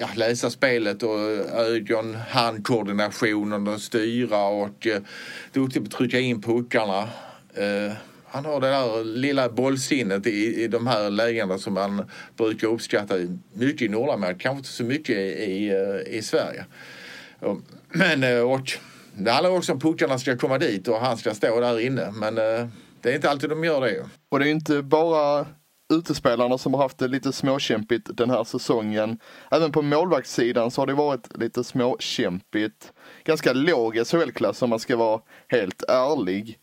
ja, 0.00 0.08
läsa 0.14 0.50
spelet 0.50 1.02
och 1.02 1.18
ögon, 1.54 2.14
handkoordinationen 2.14 3.68
och 3.68 3.80
styra 3.80 4.42
och 4.42 4.86
eh, 4.86 5.02
duktig 5.52 5.82
på 5.82 5.86
att 5.86 5.92
trycka 5.92 6.18
in 6.18 6.42
puckarna. 6.42 7.08
Eh, 7.54 7.92
han 8.26 8.44
har 8.44 8.60
det 8.60 8.68
där 8.68 9.04
lilla 9.04 9.48
bollsinnet 9.48 10.26
i, 10.26 10.62
i 10.62 10.68
de 10.68 10.86
här 10.86 11.10
lägena 11.10 11.58
som 11.58 11.74
man 11.74 12.10
brukar 12.36 12.68
uppskatta 12.68 13.14
mycket 13.52 13.82
i 13.82 13.88
Nordamerika, 13.88 14.38
kanske 14.38 14.58
inte 14.58 14.68
så 14.68 14.84
mycket 14.84 15.16
i, 15.16 15.20
i, 15.20 15.68
eh, 15.68 16.16
i 16.16 16.22
Sverige. 16.22 16.64
Och, 17.38 17.60
men 17.88 18.24
eh, 18.24 18.40
och 18.40 18.72
det 19.14 19.30
handlar 19.30 19.50
också 19.50 19.72
om 19.72 19.80
puckarna 19.80 20.18
ska 20.18 20.36
komma 20.36 20.58
dit 20.58 20.88
och 20.88 21.00
han 21.00 21.16
ska 21.16 21.34
stå 21.34 21.60
där 21.60 21.80
inne. 21.80 22.10
Men 22.10 22.38
eh, 22.38 22.66
det 23.02 23.10
är 23.10 23.14
inte 23.14 23.30
alltid 23.30 23.50
de 23.50 23.64
gör 23.64 23.80
det. 23.80 24.06
Och 24.28 24.38
det 24.38 24.48
är 24.48 24.50
inte 24.50 24.82
bara 24.82 25.46
utespelarna 25.92 26.58
som 26.58 26.74
har 26.74 26.82
haft 26.82 26.98
det 26.98 27.08
lite 27.08 27.32
småkämpigt 27.32 28.10
den 28.16 28.30
här 28.30 28.44
säsongen. 28.44 29.18
Även 29.50 29.72
på 29.72 29.82
målvaktssidan 29.82 30.70
så 30.70 30.80
har 30.80 30.86
det 30.86 30.94
varit 30.94 31.38
lite 31.38 31.64
småkämpigt. 31.64 32.92
Ganska 33.24 33.52
låg 33.52 34.06
SHL-klass 34.06 34.62
om 34.62 34.70
man 34.70 34.78
ska 34.78 34.96
vara 34.96 35.20
helt 35.48 35.82
ärlig. 35.88 36.58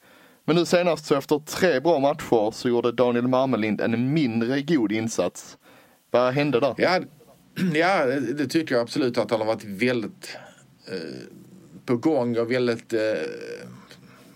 Men 0.46 0.56
nu 0.56 0.66
senast 0.66 1.06
så 1.06 1.16
efter 1.16 1.40
tre 1.40 1.80
bra 1.80 2.00
matcher 2.00 2.52
så 2.52 2.70
gjorde 2.70 2.92
Daniel 2.92 3.28
Marmelind 3.28 3.82
en 3.82 4.14
mindre 4.14 4.62
god 4.62 4.92
insats. 4.92 5.58
Vad 6.12 6.34
hände 6.34 6.60
där? 6.60 6.76
Ja, 6.78 7.00
ja 7.74 8.06
det, 8.06 8.34
det 8.34 8.48
tycker 8.48 8.76
jag 8.76 8.82
absolut 8.82 9.18
att 9.18 9.32
han 9.32 9.40
har 9.40 9.48
varit 9.48 9.64
väldigt 9.64 10.38
eh, 10.92 11.28
på 11.86 11.98
gång 11.98 12.38
och 12.38 12.52
väldigt 12.52 12.94
eh, 12.94 13.00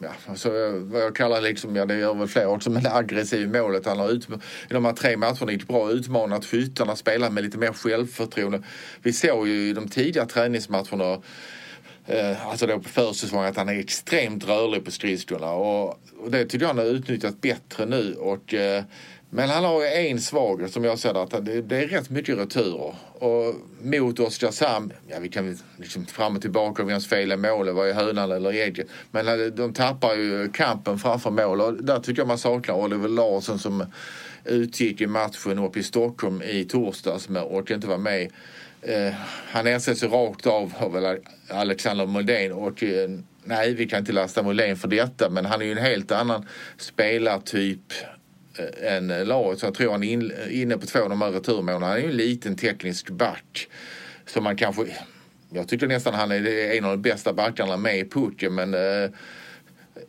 ja, 0.02 0.10
alltså, 0.28 0.50
vad 0.76 1.02
jag 1.02 1.16
kallar 1.16 1.42
liksom, 1.42 1.76
ja 1.76 1.86
det 1.86 1.98
gör 1.98 2.14
väl 2.14 2.28
fler 2.28 2.48
också, 2.48 2.70
men 2.70 2.88
aggressiv 2.88 3.42
i 3.42 3.48
målet. 3.48 3.86
Han 3.86 4.00
har 4.00 4.10
ut, 4.10 4.30
i 4.70 4.74
de 4.74 4.86
här 4.86 4.94
tre 4.94 5.18
matcherna 5.18 5.52
gick 5.52 5.68
bra 5.68 5.92
utmanat 5.92 6.46
skyttarna, 6.46 6.96
spelat 6.96 7.34
med 7.34 7.44
lite 7.44 7.58
mer 7.58 7.74
självförtroende. 7.74 8.64
Vi 9.02 9.14
såg 9.14 9.48
ju 9.48 9.70
i 9.70 9.74
de 9.74 9.88
tidiga 9.88 10.26
träningsmatcherna 10.26 11.22
eh, 12.06 12.48
alltså 12.48 12.68
då 12.68 12.80
på 12.80 12.90
försäsongen 12.90 13.46
att 13.46 13.58
han 13.58 13.70
är 13.70 13.80
extremt 13.80 14.48
rörlig 14.48 14.86
på 14.86 14.92
skridskorna 14.92 15.52
och, 15.52 16.00
det 16.30 16.46
tycker 16.46 16.66
jag 16.66 16.68
han 16.68 16.78
har 16.78 16.86
utnyttjat 16.86 17.42
bättre 17.42 17.86
nu. 17.86 18.14
Och, 18.14 18.54
eh, 18.54 18.84
men 19.34 19.50
han 19.50 19.64
har 19.64 19.82
ju 19.82 19.88
en 19.88 20.22
svaghet 20.22 20.74
som 20.74 20.84
jag 20.84 21.00
ser 21.00 21.14
det, 21.14 21.22
att 21.22 21.46
det, 21.46 21.62
det 21.62 21.78
är 21.78 21.88
rätt 21.88 22.10
mycket 22.10 22.38
returer. 22.38 22.96
Och 23.14 23.56
mot 23.82 24.20
Oskarshamn, 24.20 24.94
ja 25.08 25.20
vi 25.20 25.30
kan 25.30 25.58
liksom 25.78 26.06
fram 26.06 26.36
och 26.36 26.42
tillbaka 26.42 26.84
vems 26.84 27.08
fel 27.08 27.32
är 27.32 27.38
målet, 27.38 27.76
var 27.76 27.86
är 27.86 27.94
hönan 27.94 28.32
eller 28.32 28.52
ägget. 28.52 28.88
Men 29.12 29.28
eh, 29.28 29.46
de 29.46 29.74
tappar 29.74 30.16
ju 30.16 30.50
kampen 30.52 31.00
framför 31.00 31.32
mål 31.32 31.62
och 31.62 31.84
där 31.84 32.00
tycker 32.00 32.22
jag 32.22 32.28
man 32.28 32.38
saknar 32.38 32.76
Oliver 32.76 33.10
Larsson 33.10 33.60
som 33.60 33.86
utgick 34.46 35.02
i 35.02 35.08
matchen 35.08 35.60
uppe 35.60 35.80
i 35.80 35.84
Stockholm 35.84 36.42
i 36.42 36.64
torsdags 36.64 37.30
men 37.30 37.44
orkade 37.44 37.74
inte 37.74 37.88
vara 37.88 37.98
med. 37.98 38.32
Eh, 38.82 39.14
han 39.48 39.68
ersätts 39.68 40.04
ju 40.04 40.08
rakt 40.08 40.48
av 40.48 40.74
av 40.80 41.18
Alexander 41.50 42.06
Moldén 42.06 42.52
och 42.52 42.84
eh, 42.84 43.10
nej, 43.44 43.74
vi 43.74 43.88
kan 43.88 44.00
inte 44.00 44.12
lasta 44.12 44.44
Moldén 44.44 44.78
för 44.78 44.88
detta 44.88 45.30
men 45.30 45.46
han 45.46 45.62
är 45.62 45.66
ju 45.66 45.72
en 45.72 45.78
helt 45.78 46.12
annan 46.12 46.46
spelartyp 46.78 47.94
än 48.82 49.08
Laret. 49.08 49.60
Så 49.60 49.66
jag 49.66 49.74
tror 49.74 49.92
han 49.92 50.04
är 50.04 50.12
in, 50.12 50.32
eh, 50.32 50.62
inne 50.62 50.78
på 50.78 50.86
två 50.86 51.00
av 51.00 51.10
de 51.10 51.22
här 51.22 51.32
returmålen. 51.32 51.84
Han 51.84 51.92
är 51.92 51.98
ju 51.98 52.10
en 52.10 52.18
liten 52.18 52.56
teknisk 52.56 53.10
back 53.10 53.68
Så 54.26 54.42
man 54.42 54.56
kanske... 54.56 54.86
Jag 55.54 55.68
tycker 55.68 55.88
nästan 55.88 56.14
han 56.14 56.32
är 56.32 56.48
en 56.78 56.86
av 56.86 56.92
de 56.92 57.02
bästa 57.02 57.34
backarna 57.34 57.78
med 57.78 58.00
i 58.00 58.10
pucken 58.10 58.56
men 58.56 58.74
eh, 58.74 59.12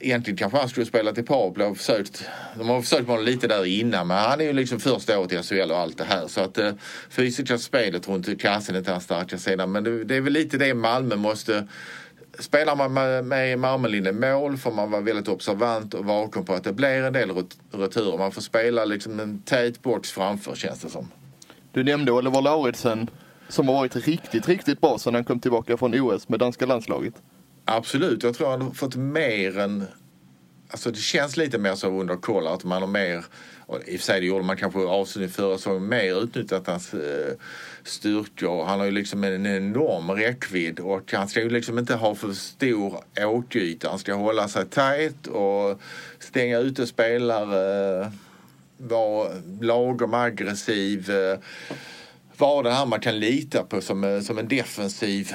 Egentligen 0.01 0.37
kanske 0.37 0.59
han 0.59 0.69
skulle 0.69 0.87
spela 0.87 1.13
till 1.13 1.25
Pablo 1.25 1.65
och 1.65 1.77
försökt. 1.77 2.29
De 2.59 2.69
har 2.69 2.83
försökt 2.83 3.01
med 3.01 3.11
honom 3.11 3.25
lite 3.25 3.49
där 3.49 3.65
innan 3.65 4.07
men 4.07 4.17
han 4.17 4.41
är 4.41 4.45
ju 4.45 4.53
liksom 4.53 4.81
första 4.81 5.19
året 5.19 5.33
i 5.33 5.43
SHL 5.43 5.71
och 5.71 5.79
allt 5.79 5.99
det 5.99 6.05
här. 6.05 6.27
Så 6.27 6.41
att 6.41 6.59
eh, 6.59 6.73
fysiska 7.11 7.59
spelet 7.59 8.09
runt 8.09 8.41
kassen 8.41 8.75
är 8.75 8.79
inte 8.79 8.91
hans 8.91 9.05
starka 9.05 9.39
sida. 9.39 9.67
Men 9.67 9.85
det, 9.85 10.05
det 10.05 10.17
är 10.17 10.21
väl 10.21 10.33
lite 10.33 10.59
det 10.59 10.75
Malmö 10.75 11.17
måste 11.17 11.69
Spelar 12.39 12.77
man 12.77 12.93
med, 12.93 13.25
med 13.25 13.59
Marmelinne 13.59 14.13
mål 14.13 14.57
får 14.57 14.73
man 14.73 14.91
vara 14.91 15.03
väldigt 15.03 15.29
observant 15.29 15.95
och 15.95 16.05
vaken 16.05 16.45
på 16.45 16.55
att 16.55 16.65
det 16.65 16.73
blir 16.73 17.03
en 17.03 17.13
del 17.13 17.31
ret- 17.31 17.59
returer. 17.71 18.19
Man 18.19 18.33
får 18.33 18.43
spela 18.43 18.85
liksom 18.85 19.21
en 19.21 19.43
tät 19.43 19.83
box 19.83 20.11
framför 20.13 20.55
känns 20.55 20.81
det 20.81 20.89
som. 20.89 21.09
Du 21.73 21.85
nämnde 21.85 22.13
Oliver 22.13 22.43
Lauritsen 22.43 23.11
som 23.49 23.69
har 23.69 23.75
varit 23.75 23.97
riktigt, 23.97 24.49
riktigt 24.49 24.81
bra 24.81 24.99
sedan 24.99 25.15
han 25.15 25.25
kom 25.25 25.41
tillbaka 25.41 25.77
från 25.77 26.01
OS 26.01 26.29
med 26.29 26.41
danska 26.41 26.67
landslaget. 26.67 27.15
Absolut, 27.65 28.23
jag 28.23 28.35
tror 28.35 28.51
han 28.51 28.63
har 28.63 28.71
fått 28.71 28.97
mer 28.97 29.59
än... 29.59 29.85
Alltså 30.71 30.91
det 30.91 30.99
känns 30.99 31.37
lite 31.37 31.59
mer 31.59 31.75
så 31.75 31.89
under 32.01 32.17
koll 32.17 32.47
att 32.47 32.65
man 32.65 32.83
har 32.83 32.89
mer, 32.89 33.25
och 33.73 33.89
i 33.89 33.97
och 33.97 34.01
för 34.01 34.07
sig 34.07 34.21
det 34.21 34.27
gjorde 34.27 34.45
man 34.45 34.57
kanske 34.57 34.79
avsnitt 34.79 35.35
förra 35.35 35.57
säsongen, 35.57 35.89
mer 35.89 36.23
utnyttjat 36.23 36.67
hans 36.67 36.95
eh, 36.95 37.35
styrkor. 37.85 38.65
Han 38.65 38.79
har 38.79 38.87
ju 38.87 38.93
liksom 38.93 39.25
en 39.25 39.47
enorm 39.47 40.11
räckvidd 40.11 40.81
och 40.81 41.13
han 41.13 41.29
ska 41.29 41.41
ju 41.41 41.51
liksom 41.51 41.79
inte 41.79 41.95
ha 41.95 42.15
för 42.15 42.33
stor 42.33 43.05
åkyta. 43.21 43.89
Han 43.89 43.99
ska 43.99 44.15
hålla 44.15 44.49
sig 44.49 44.67
tajt 44.67 45.27
och 45.27 45.81
stänga 46.19 46.59
ute 46.59 46.87
spelare, 46.87 48.13
vara 48.77 49.29
lagom 49.61 50.15
aggressiv. 50.15 51.11
Eh, 51.11 51.39
vara 52.37 52.63
den 52.63 52.73
här 52.73 52.87
man 52.87 53.01
kan 53.01 53.21
lita 53.21 53.63
på 53.63 53.81
som, 53.81 54.05
eh, 54.05 54.21
som 54.21 54.39
en 54.39 54.49
defensiv 54.49 55.35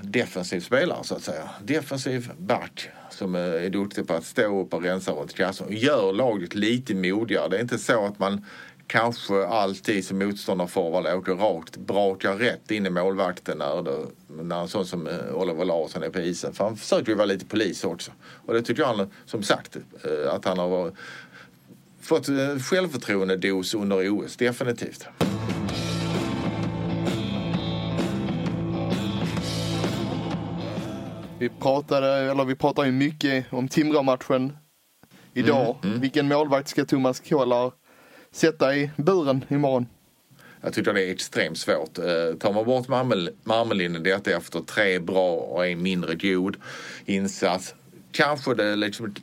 defensiv 0.00 0.60
spelare 0.60 1.04
så 1.04 1.14
att 1.14 1.22
säga. 1.22 1.50
Defensiv 1.64 2.30
back 2.38 2.88
som 3.10 3.34
eh, 3.34 3.40
är 3.40 3.70
duktig 3.70 4.06
på 4.06 4.14
att 4.14 4.24
stå 4.24 4.60
upp 4.60 4.74
och 4.74 4.82
rensa 4.82 5.12
runt 5.12 5.34
kassan 5.34 5.66
och 5.66 5.74
gör 5.74 6.12
laget 6.12 6.54
lite 6.54 6.94
modigare. 6.94 7.48
Det 7.48 7.56
är 7.56 7.60
inte 7.60 7.78
så 7.78 8.04
att 8.04 8.18
man 8.18 8.44
kanske 8.86 9.46
alltid 9.46 10.06
som 10.06 10.18
motståndarforward 10.18 11.06
åker 11.06 11.34
rakt, 11.34 11.76
brakar 11.76 12.36
rätt 12.36 12.70
in 12.70 12.86
i 12.86 12.90
målvakten 12.90 13.58
när, 13.58 13.82
det, 13.82 14.06
när 14.42 14.60
en 14.60 14.68
sån 14.68 14.86
som 14.86 15.06
eh, 15.06 15.34
Oliver 15.34 15.64
Larsson 15.64 16.02
är 16.02 16.10
på 16.10 16.18
isen. 16.18 16.52
För 16.52 16.64
han 16.64 16.76
försöker 16.76 17.08
ju 17.08 17.14
vara 17.14 17.26
lite 17.26 17.44
polis 17.44 17.84
också. 17.84 18.10
Och 18.46 18.54
det 18.54 18.62
tycker 18.62 18.82
jag 18.82 18.94
han, 18.94 19.10
som 19.26 19.42
sagt, 19.42 19.76
eh, 19.76 20.34
att 20.34 20.44
han 20.44 20.58
har 20.58 20.92
fått 22.00 22.28
en 22.28 22.60
självförtroende-dos 22.60 23.74
under 23.74 24.10
OS, 24.10 24.36
definitivt. 24.36 25.06
Vi 31.46 31.52
pratade, 31.60 32.08
eller 32.30 32.44
vi 32.44 32.54
pratar 32.54 32.84
ju 32.84 32.92
mycket 32.92 33.52
om 33.52 33.68
Timrå-matchen 33.68 34.56
idag. 35.34 35.76
Vilken 35.82 36.28
målvakt 36.28 36.68
ska 36.68 36.84
Thomas 36.84 37.20
Kohlar 37.20 37.72
sätta 38.32 38.76
i 38.76 38.90
buren 38.96 39.44
imorgon? 39.48 39.86
Jag 40.60 40.72
tycker 40.72 40.92
det 40.92 41.04
är 41.04 41.12
extremt 41.12 41.58
svårt. 41.58 41.98
Eh, 41.98 42.04
tar 42.40 42.52
man 42.52 42.64
bort 42.64 42.88
Marmel- 42.88 43.30
Marmelinne 43.44 43.98
detta 43.98 44.30
efter 44.30 44.60
tre 44.60 44.98
bra 44.98 45.32
och 45.36 45.66
en 45.66 45.82
mindre 45.82 46.14
god 46.14 46.56
insats 47.04 47.74
kanske 48.12 48.54
det 48.54 48.76
liksom 48.76 49.14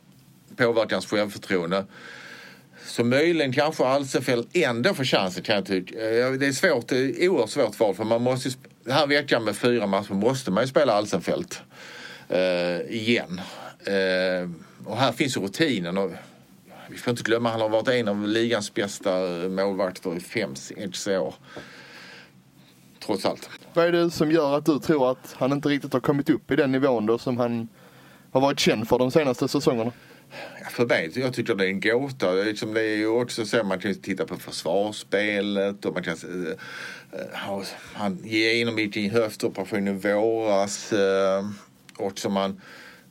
påverkar 0.58 0.96
hans 0.96 1.06
självförtroende. 1.06 1.86
Så 2.86 3.04
möjligen 3.04 3.54
kanske 3.54 3.86
Alsenfelt 3.86 4.48
ändå 4.54 4.94
får 4.94 5.04
chansen 5.04 5.44
kan 5.44 5.56
jag 5.56 5.66
tycka. 5.66 5.96
Eh, 5.96 6.32
Det 6.32 6.48
är 6.48 6.52
svårt, 6.52 6.88
det 6.88 6.98
är 6.98 7.30
oerhört 7.30 7.50
svårt 7.50 7.80
val 7.80 7.96
för 7.96 8.04
man 8.04 8.22
måste 8.22 8.50
ju 8.50 8.56
den 8.84 8.94
här 8.94 9.08
veckan 9.08 9.44
med 9.44 9.56
fyra 9.56 9.88
matcher 9.88 10.14
måste 10.14 10.52
man 10.52 10.64
ju 10.64 10.68
spela 10.68 10.94
Alsenfelt 10.94 11.62
igen. 12.90 13.42
Eh, 13.86 14.50
och 14.86 14.98
här 14.98 15.12
finns 15.12 15.38
ju 15.38 15.42
rutinen. 15.42 15.98
Och 15.98 16.12
vi 16.90 16.98
får 16.98 17.12
inte 17.12 17.24
glömma 17.24 17.50
han 17.50 17.62
har 17.62 17.70
varit 17.70 17.88
en 17.88 18.08
av 18.08 18.28
ligans 18.28 18.74
bästa 18.74 19.12
målvakter 19.50 20.16
i 20.16 20.20
fem, 20.20 20.56
sex 20.56 21.08
år. 21.08 21.36
Trots 23.06 23.26
allt. 23.26 23.50
Vad 23.74 23.86
är 23.86 23.92
det 23.92 24.12
som 24.12 24.32
gör 24.32 24.58
att 24.58 24.66
du 24.66 24.80
tror 24.80 25.12
att 25.12 25.36
han 25.38 25.52
inte 25.52 25.70
riktigt 25.70 25.94
har 25.94 26.00
kommit 26.00 26.30
upp 26.30 26.52
i 26.52 26.56
den 26.56 26.72
nivån 26.72 27.06
då 27.06 27.18
som 27.18 27.38
han 27.38 27.68
har 28.32 28.42
varit 28.42 28.60
känd 28.60 28.88
för 28.88 29.00
de 29.00 29.12
senaste 29.12 29.48
säsongerna? 29.48 29.92
Ja, 30.62 30.70
För 30.70 30.86
mig, 30.86 31.12
jag 31.16 31.34
tycker 31.34 31.56
det 31.56 31.66
är 31.66 31.70
en 31.70 31.80
gåta. 31.80 32.32
Det 32.32 32.42
är, 32.42 32.46
liksom, 32.46 32.74
det 32.74 32.82
är 32.82 32.96
ju 32.96 33.08
också 33.08 33.46
så 33.46 33.60
att 33.60 33.66
man 33.66 33.80
kan 33.80 33.96
titta 33.96 34.26
på 34.26 34.36
försvarsspelet 34.36 35.86
och 35.86 35.94
man 35.94 36.04
kan 36.04 36.14
eh, 36.14 37.40
ha, 37.48 37.64
han 37.94 38.18
genomgick 38.24 38.98
en 38.98 39.10
höftoperation 39.10 39.88
i 39.88 39.92
våras. 39.92 40.94
Och 41.98 42.20
som 42.20 42.34
man, 42.34 42.62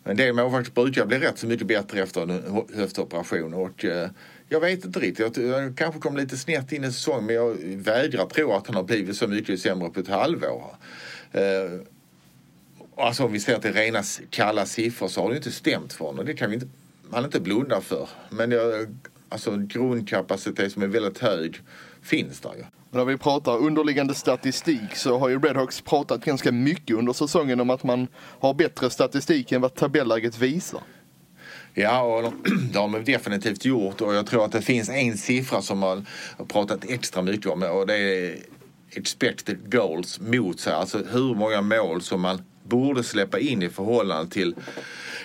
en 0.04 0.16
del 0.16 0.34
målvakter 0.34 0.72
brukar 0.72 1.06
bli 1.06 1.18
rätt 1.18 1.38
så 1.38 1.46
mycket 1.46 1.66
bättre 1.66 2.00
efter 2.02 2.22
en 2.22 2.62
höftoperation 2.74 3.54
och 3.54 3.84
eh, 3.84 4.08
jag 4.48 4.60
vet 4.60 4.84
inte 4.84 5.00
riktigt. 5.00 5.36
Jag, 5.36 5.46
jag 5.46 5.76
kanske 5.76 6.00
kom 6.00 6.16
lite 6.16 6.36
snett 6.36 6.72
in 6.72 6.84
i 6.84 6.92
säsongen 6.92 7.26
men 7.26 7.34
jag 7.34 7.56
vägrar 7.64 8.26
tro 8.26 8.52
att 8.52 8.66
han 8.66 8.76
har 8.76 8.82
blivit 8.82 9.16
så 9.16 9.26
mycket 9.26 9.60
sämre 9.60 9.90
på 9.90 10.00
ett 10.00 10.08
halvår. 10.08 10.76
Eh, 11.32 11.80
Alltså 12.96 13.24
om 13.24 13.32
vi 13.32 13.40
ser 13.40 13.58
till 13.58 13.72
rena 13.72 14.02
kalla 14.30 14.66
siffror 14.66 15.08
så 15.08 15.22
har 15.22 15.30
det 15.30 15.36
inte 15.36 15.50
stämt 15.50 15.92
för 15.92 16.04
honom. 16.04 16.26
Det 16.26 16.34
kan 16.34 16.50
vi 16.50 16.54
inte, 16.54 16.66
man 17.10 17.24
inte 17.24 17.40
blunda 17.40 17.80
för. 17.80 18.08
Men 18.30 18.50
jag, 18.50 18.96
alltså 19.28 19.56
grundkapacitet 19.56 20.72
som 20.72 20.82
är 20.82 20.86
väldigt 20.86 21.18
hög 21.18 21.60
finns 22.02 22.40
där 22.40 22.54
ju. 22.54 22.64
När 22.90 23.04
vi 23.04 23.16
pratar 23.16 23.58
underliggande 23.58 24.14
statistik 24.14 24.96
så 24.96 25.18
har 25.18 25.28
ju 25.28 25.38
Redhawks 25.38 25.80
pratat 25.80 26.24
ganska 26.24 26.52
mycket 26.52 26.96
under 26.96 27.12
säsongen 27.12 27.60
om 27.60 27.70
att 27.70 27.84
man 27.84 28.06
har 28.16 28.54
bättre 28.54 28.90
statistik 28.90 29.52
än 29.52 29.60
vad 29.60 29.74
tabelläget 29.74 30.38
visar. 30.38 30.80
Ja, 31.74 32.02
och 32.02 32.22
de- 32.22 32.42
det 32.72 32.78
har 32.78 32.88
de 32.88 33.04
definitivt 33.12 33.64
gjort 33.64 34.00
och 34.00 34.14
jag 34.14 34.26
tror 34.26 34.44
att 34.44 34.52
det 34.52 34.62
finns 34.62 34.88
en 34.88 35.16
siffra 35.18 35.62
som 35.62 35.78
man 35.78 36.06
har 36.38 36.44
pratat 36.44 36.84
extra 36.88 37.22
mycket 37.22 37.46
om 37.46 37.62
och 37.62 37.86
det 37.86 37.96
är 37.96 38.36
expected 38.90 39.72
goals 39.72 40.20
mot 40.20 40.60
sig. 40.60 40.72
Alltså 40.72 40.98
hur 41.10 41.34
många 41.34 41.60
mål 41.60 42.02
som 42.02 42.20
man 42.20 42.42
borde 42.62 43.02
släppa 43.02 43.38
in 43.38 43.62
i 43.62 43.68
förhållande 43.68 44.30
till 44.30 44.54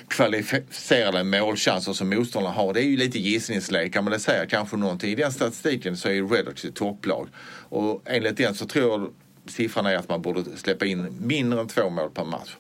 kvalificerade 0.08 1.24
målchanser 1.24 1.94
som 1.94 2.10
motståndarna 2.10 2.56
har. 2.56 2.74
Det 2.74 2.82
är 2.82 2.86
ju 2.86 2.98
lite 2.98 3.20
gissningslekar 3.20 4.02
men 4.02 4.14
det 4.14 4.20
säger 4.20 4.46
kanske 4.46 4.78
någonting. 4.78 5.12
I 5.12 5.16
den 5.16 5.32
statistiken 5.32 5.98
så 5.98 6.08
är 6.08 6.14
ju 6.14 6.28
Redhawks 6.28 6.66
ett 6.66 6.76
topplag 6.76 7.28
och 7.70 8.02
enligt 8.06 8.38
den 8.38 8.56
så 8.56 8.66
tror 8.66 8.90
jag 8.90 9.14
siffran 9.52 9.86
är 9.86 9.96
att 9.96 10.10
man 10.10 10.22
borde 10.22 10.44
släppa 10.56 10.86
in 10.86 11.18
mindre 11.22 11.60
än 11.60 11.68
två 11.68 11.90
mål 11.90 12.10
per 12.10 12.26
match. 12.26 12.56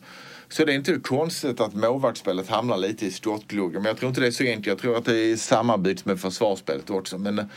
Så 0.49 0.65
det 0.65 0.73
är 0.73 0.75
inte 0.75 0.99
konstigt 1.03 1.59
att 1.59 1.73
målvaktsspelet 1.73 2.49
hamnar 2.49 2.77
lite 2.77 3.05
i 3.05 3.11
skottgluggen. 3.11 3.81
Men 3.81 3.89
jag 3.89 3.97
tror 3.97 4.09
inte 4.09 4.21
det 4.21 4.27
är 4.27 4.31
så 4.31 4.43
enkelt. 4.43 4.67
Jag 4.67 4.77
tror 4.77 4.97
att 4.97 5.05
det 5.05 5.17
är 5.17 5.35
sammanbyggt 5.35 6.05
med 6.05 6.19
försvarsspelet 6.19 6.89
också. 6.89 7.17
Men, 7.17 7.49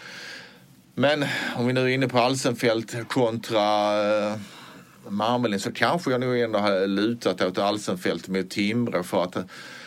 men 0.94 1.24
om 1.56 1.66
vi 1.66 1.72
nu 1.72 1.80
är 1.80 1.88
inne 1.88 2.08
på 2.08 2.18
Alsenfelt 2.18 3.08
kontra 3.08 3.62
eh, 4.08 4.36
Marmelin 5.08 5.60
så 5.60 5.72
kanske 5.72 6.10
jag 6.10 6.20
nog 6.20 6.38
ändå 6.38 6.58
har 6.58 6.86
lutat 6.86 7.42
åt 7.42 7.58
Alsenfelt 7.58 8.28
mot 8.28 8.50
Timrå 8.50 9.02
för 9.02 9.22
att 9.22 9.36
eh, 9.36 9.42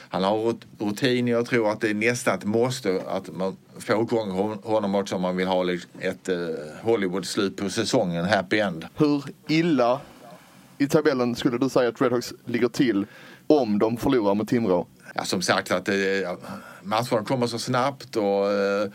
han 0.09 0.23
har 0.23 0.37
rut- 0.37 0.65
rutin. 0.79 1.27
Jag 1.27 1.45
tror 1.45 1.71
att 1.71 1.81
det 1.81 1.89
är 1.89 1.93
nästan 1.93 2.37
ett 2.37 2.45
måste 2.45 3.01
att 3.07 3.35
man 3.35 3.57
får 3.79 4.01
igång 4.01 4.31
hon- 4.31 4.59
honom 4.63 4.95
också 4.95 5.15
om 5.15 5.21
man 5.21 5.37
vill 5.37 5.47
ha 5.47 5.65
ett 5.99 6.29
uh, 6.29 6.35
Hollywood-slut 6.81 7.57
på 7.57 7.69
säsongen, 7.69 8.25
happy 8.25 8.59
end. 8.59 8.85
Hur 8.95 9.23
illa 9.47 10.01
i 10.77 10.87
tabellen 10.87 11.35
skulle 11.35 11.57
du 11.57 11.69
säga 11.69 11.89
att 11.89 12.01
Redhawks 12.01 12.33
ligger 12.45 12.67
till 12.67 13.05
om 13.47 13.79
de 13.79 13.97
förlorar 13.97 14.35
mot 14.35 14.47
Timrå? 14.47 14.87
ja, 15.15 15.23
som 15.23 15.41
sagt 15.41 15.71
att 15.71 15.89
eh, 15.89 15.95
matcherna 16.81 17.25
kommer 17.25 17.47
så 17.47 17.59
snabbt 17.59 18.15
och, 18.15 18.51
eh, 18.51 18.89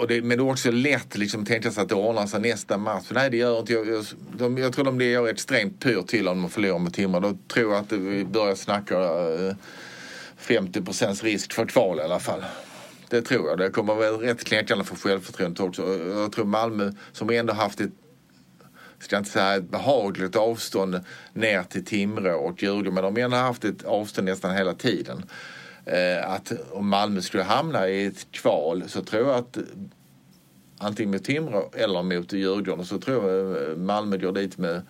och 0.00 0.08
det, 0.08 0.22
men 0.22 0.38
det 0.38 0.44
är 0.44 0.50
också 0.50 0.70
lätt 0.70 1.18
liksom 1.18 1.44
tänka 1.44 1.70
sig 1.70 1.82
att 1.82 1.88
det 1.88 1.94
ordnar 1.94 2.26
sig 2.26 2.40
nästa 2.40 2.78
match. 2.78 3.06
Nej 3.10 3.30
det 3.30 3.36
gör 3.36 3.60
inte 3.60 3.72
jag. 3.72 3.88
Jag, 3.88 4.04
de, 4.36 4.58
jag 4.58 4.72
tror 4.72 4.84
de 4.84 5.00
gör 5.00 5.28
extremt 5.28 5.80
pyrt 5.80 6.06
till 6.06 6.28
om 6.28 6.42
de 6.42 6.50
förlorar 6.50 6.78
med 6.78 6.94
Timrå. 6.94 7.20
Då 7.20 7.38
tror 7.48 7.72
jag 7.72 7.80
att 7.80 7.92
vi 7.92 8.24
börjar 8.24 8.54
snacka 8.54 8.98
eh, 8.98 9.54
50 10.36 10.82
procents 10.82 11.24
risk 11.24 11.52
för 11.52 11.66
kval 11.66 11.98
i 11.98 12.02
alla 12.02 12.20
fall. 12.20 12.44
Det 13.08 13.22
tror 13.22 13.48
jag. 13.48 13.58
Det 13.58 13.70
kommer 13.70 13.94
vara 13.94 14.10
rätt 14.10 14.44
knäckande 14.44 14.84
för 14.84 14.96
självförtroendet 14.96 15.60
också. 15.60 15.94
Jag 15.94 16.32
tror 16.32 16.44
Malmö 16.44 16.92
som 17.12 17.30
ändå 17.30 17.52
haft 17.52 17.80
ett 17.80 17.90
ska 18.98 19.18
inte 19.18 19.30
säga 19.30 19.54
ett 19.54 19.70
behagligt 19.70 20.36
avstånd 20.36 21.00
ner 21.32 21.62
till 21.62 21.84
Timrå 21.84 22.34
och 22.34 22.62
Djurgården 22.62 22.94
men 22.94 23.04
de 23.04 23.16
har 23.16 23.24
ändå 23.24 23.36
haft 23.36 23.64
ett 23.64 23.84
avstånd 23.84 24.28
nästan 24.28 24.56
hela 24.56 24.74
tiden. 24.74 25.22
Eh, 25.90 26.30
att 26.30 26.52
om 26.72 26.88
Malmö 26.88 27.20
skulle 27.20 27.42
hamna 27.42 27.88
i 27.88 28.06
ett 28.06 28.32
kval 28.32 28.84
så 28.86 29.02
tror 29.02 29.28
jag 29.28 29.38
att 29.38 29.58
antingen 30.78 31.10
mot 31.10 31.24
Timrå 31.24 31.70
eller 31.72 32.02
mot 32.02 32.32
Djurgården 32.32 32.84
så 32.84 32.98
tror 32.98 33.30
jag 33.30 33.70
eh, 33.70 33.76
Malmö 33.76 34.16
går 34.16 34.32
dit 34.32 34.58
med 34.58 34.82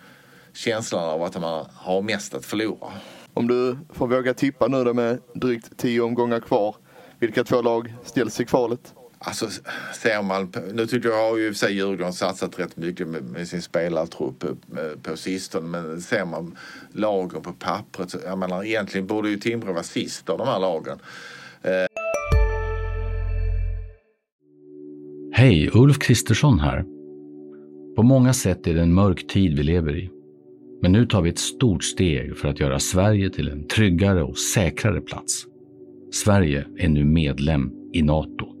känslan 0.53 1.03
av 1.03 1.23
att 1.23 1.41
man 1.41 1.65
har 1.73 2.01
mest 2.01 2.33
att 2.33 2.45
förlora. 2.45 2.91
Om 3.33 3.47
du 3.47 3.77
får 3.89 4.07
våga 4.07 4.33
tippa 4.33 4.67
nu 4.67 4.83
då 4.83 4.93
med 4.93 5.19
drygt 5.33 5.77
tio 5.77 6.01
omgångar 6.01 6.39
kvar. 6.39 6.75
Vilka 7.19 7.43
två 7.43 7.61
lag 7.61 7.93
ställs 8.03 8.39
i 8.39 8.45
kvalet? 8.45 8.93
Alltså 9.23 9.47
ser 9.93 10.23
man, 10.23 10.51
nu 10.73 10.87
tycker 10.87 11.09
jag 11.09 11.29
har 11.29 11.37
ju 11.37 11.47
i 11.47 11.49
och 11.49 11.53
för 11.53 11.59
sig 11.59 11.75
Djurgården 11.75 12.13
satsat 12.13 12.59
rätt 12.59 12.77
mycket 12.77 13.07
med, 13.07 13.23
med 13.23 13.47
sin 13.47 13.61
spelartrupp 13.61 14.45
på, 15.03 15.17
sistone. 15.17 15.67
Men 15.67 16.01
ser 16.01 16.25
man 16.25 16.57
lagen 16.91 17.41
på 17.41 17.53
pappret 17.53 18.11
så, 18.11 18.17
jag 18.25 18.37
menar 18.37 18.63
egentligen 18.63 19.07
borde 19.07 19.29
ju 19.29 19.37
Timrå 19.37 19.73
vara 19.73 19.83
sist 19.83 20.29
av 20.29 20.37
de 20.37 20.47
här 20.47 20.59
lagen. 20.59 20.99
Eh. 21.61 21.85
Hej, 25.33 25.69
Ulf 25.73 25.99
Kristersson 25.99 26.59
här. 26.59 26.85
På 27.95 28.03
många 28.03 28.33
sätt 28.33 28.67
är 28.67 28.73
det 28.73 28.81
en 28.81 28.93
mörk 28.93 29.27
tid 29.27 29.57
vi 29.57 29.63
lever 29.63 29.97
i. 29.97 30.09
Men 30.81 30.91
nu 30.91 31.05
tar 31.05 31.21
vi 31.21 31.29
ett 31.29 31.39
stort 31.39 31.83
steg 31.83 32.37
för 32.37 32.47
att 32.47 32.59
göra 32.59 32.79
Sverige 32.79 33.29
till 33.29 33.49
en 33.49 33.67
tryggare 33.67 34.23
och 34.23 34.37
säkrare 34.37 35.01
plats. 35.01 35.45
Sverige 36.11 36.65
är 36.77 36.89
nu 36.89 37.05
medlem 37.05 37.71
i 37.93 38.01
Nato. 38.01 38.60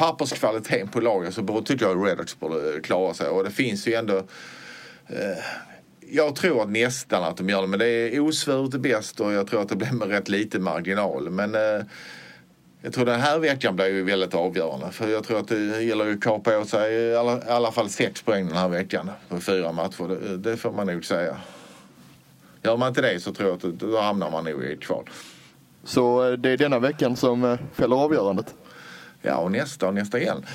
papperskvaliteten 0.00 0.88
på 0.88 1.00
lagen 1.00 1.32
så 1.32 1.62
tycker 1.62 1.86
jag 1.86 2.06
Redhawks 2.06 2.38
borde 2.38 2.80
klara 2.80 3.14
sig. 3.14 3.28
Och 3.28 3.44
det 3.44 3.50
finns 3.50 3.88
ju 3.88 3.94
ändå 3.94 4.16
eh, 5.06 5.38
jag 6.10 6.36
tror 6.36 6.62
att 6.62 6.70
nästan 6.70 7.24
att 7.24 7.36
de 7.36 7.48
gör 7.48 7.62
det, 7.62 7.68
men 7.68 7.78
det 7.78 7.86
är 7.86 8.20
osvuret 8.20 8.80
bäst 8.80 9.20
och 9.20 9.32
jag 9.32 9.46
tror 9.46 9.62
att 9.62 9.68
det 9.68 9.76
blir 9.76 9.92
med 9.92 10.08
rätt 10.08 10.28
lite 10.28 10.58
marginal. 10.58 11.30
Men 11.30 11.54
eh, 11.54 11.84
jag 12.82 12.92
tror 12.92 13.04
den 13.04 13.20
här 13.20 13.38
veckan 13.38 13.76
blir 13.76 13.86
ju 13.86 14.02
väldigt 14.02 14.34
avgörande. 14.34 14.90
För 14.92 15.08
jag 15.08 15.24
tror 15.24 15.38
att 15.38 15.48
det 15.48 15.82
gäller 15.82 16.12
att 16.12 16.20
kapa 16.20 16.58
åt 16.58 16.68
sig 16.68 16.94
i 16.94 17.16
alla, 17.16 17.38
i 17.38 17.48
alla 17.48 17.72
fall 17.72 17.88
sex 17.88 18.22
poäng 18.22 18.46
den 18.46 18.56
här 18.56 18.68
veckan 18.68 19.10
på 19.28 19.40
fyra 19.40 19.72
matcher. 19.72 20.08
Det, 20.08 20.36
det 20.36 20.56
får 20.56 20.72
man 20.72 20.86
nog 20.86 21.04
säga. 21.04 21.36
Gör 22.62 22.76
man 22.76 22.88
inte 22.88 23.02
det 23.02 23.20
så 23.20 23.32
tror 23.32 23.48
jag 23.48 23.56
att 23.56 23.80
då 23.80 24.00
hamnar 24.00 24.30
man 24.30 24.44
nog 24.44 24.64
i 24.64 24.72
ett 24.72 24.80
kval. 24.80 25.10
Så 25.84 26.30
eh, 26.30 26.32
det 26.32 26.50
är 26.50 26.56
denna 26.56 26.78
veckan 26.78 27.16
som 27.16 27.44
eh, 27.44 27.58
fäller 27.72 27.96
avgörandet. 27.96 28.54
Ja, 29.22 29.36
och 29.36 29.52
nästa 29.52 29.86
och 29.88 29.94
nästa 29.94 30.18
igen. 30.18 30.46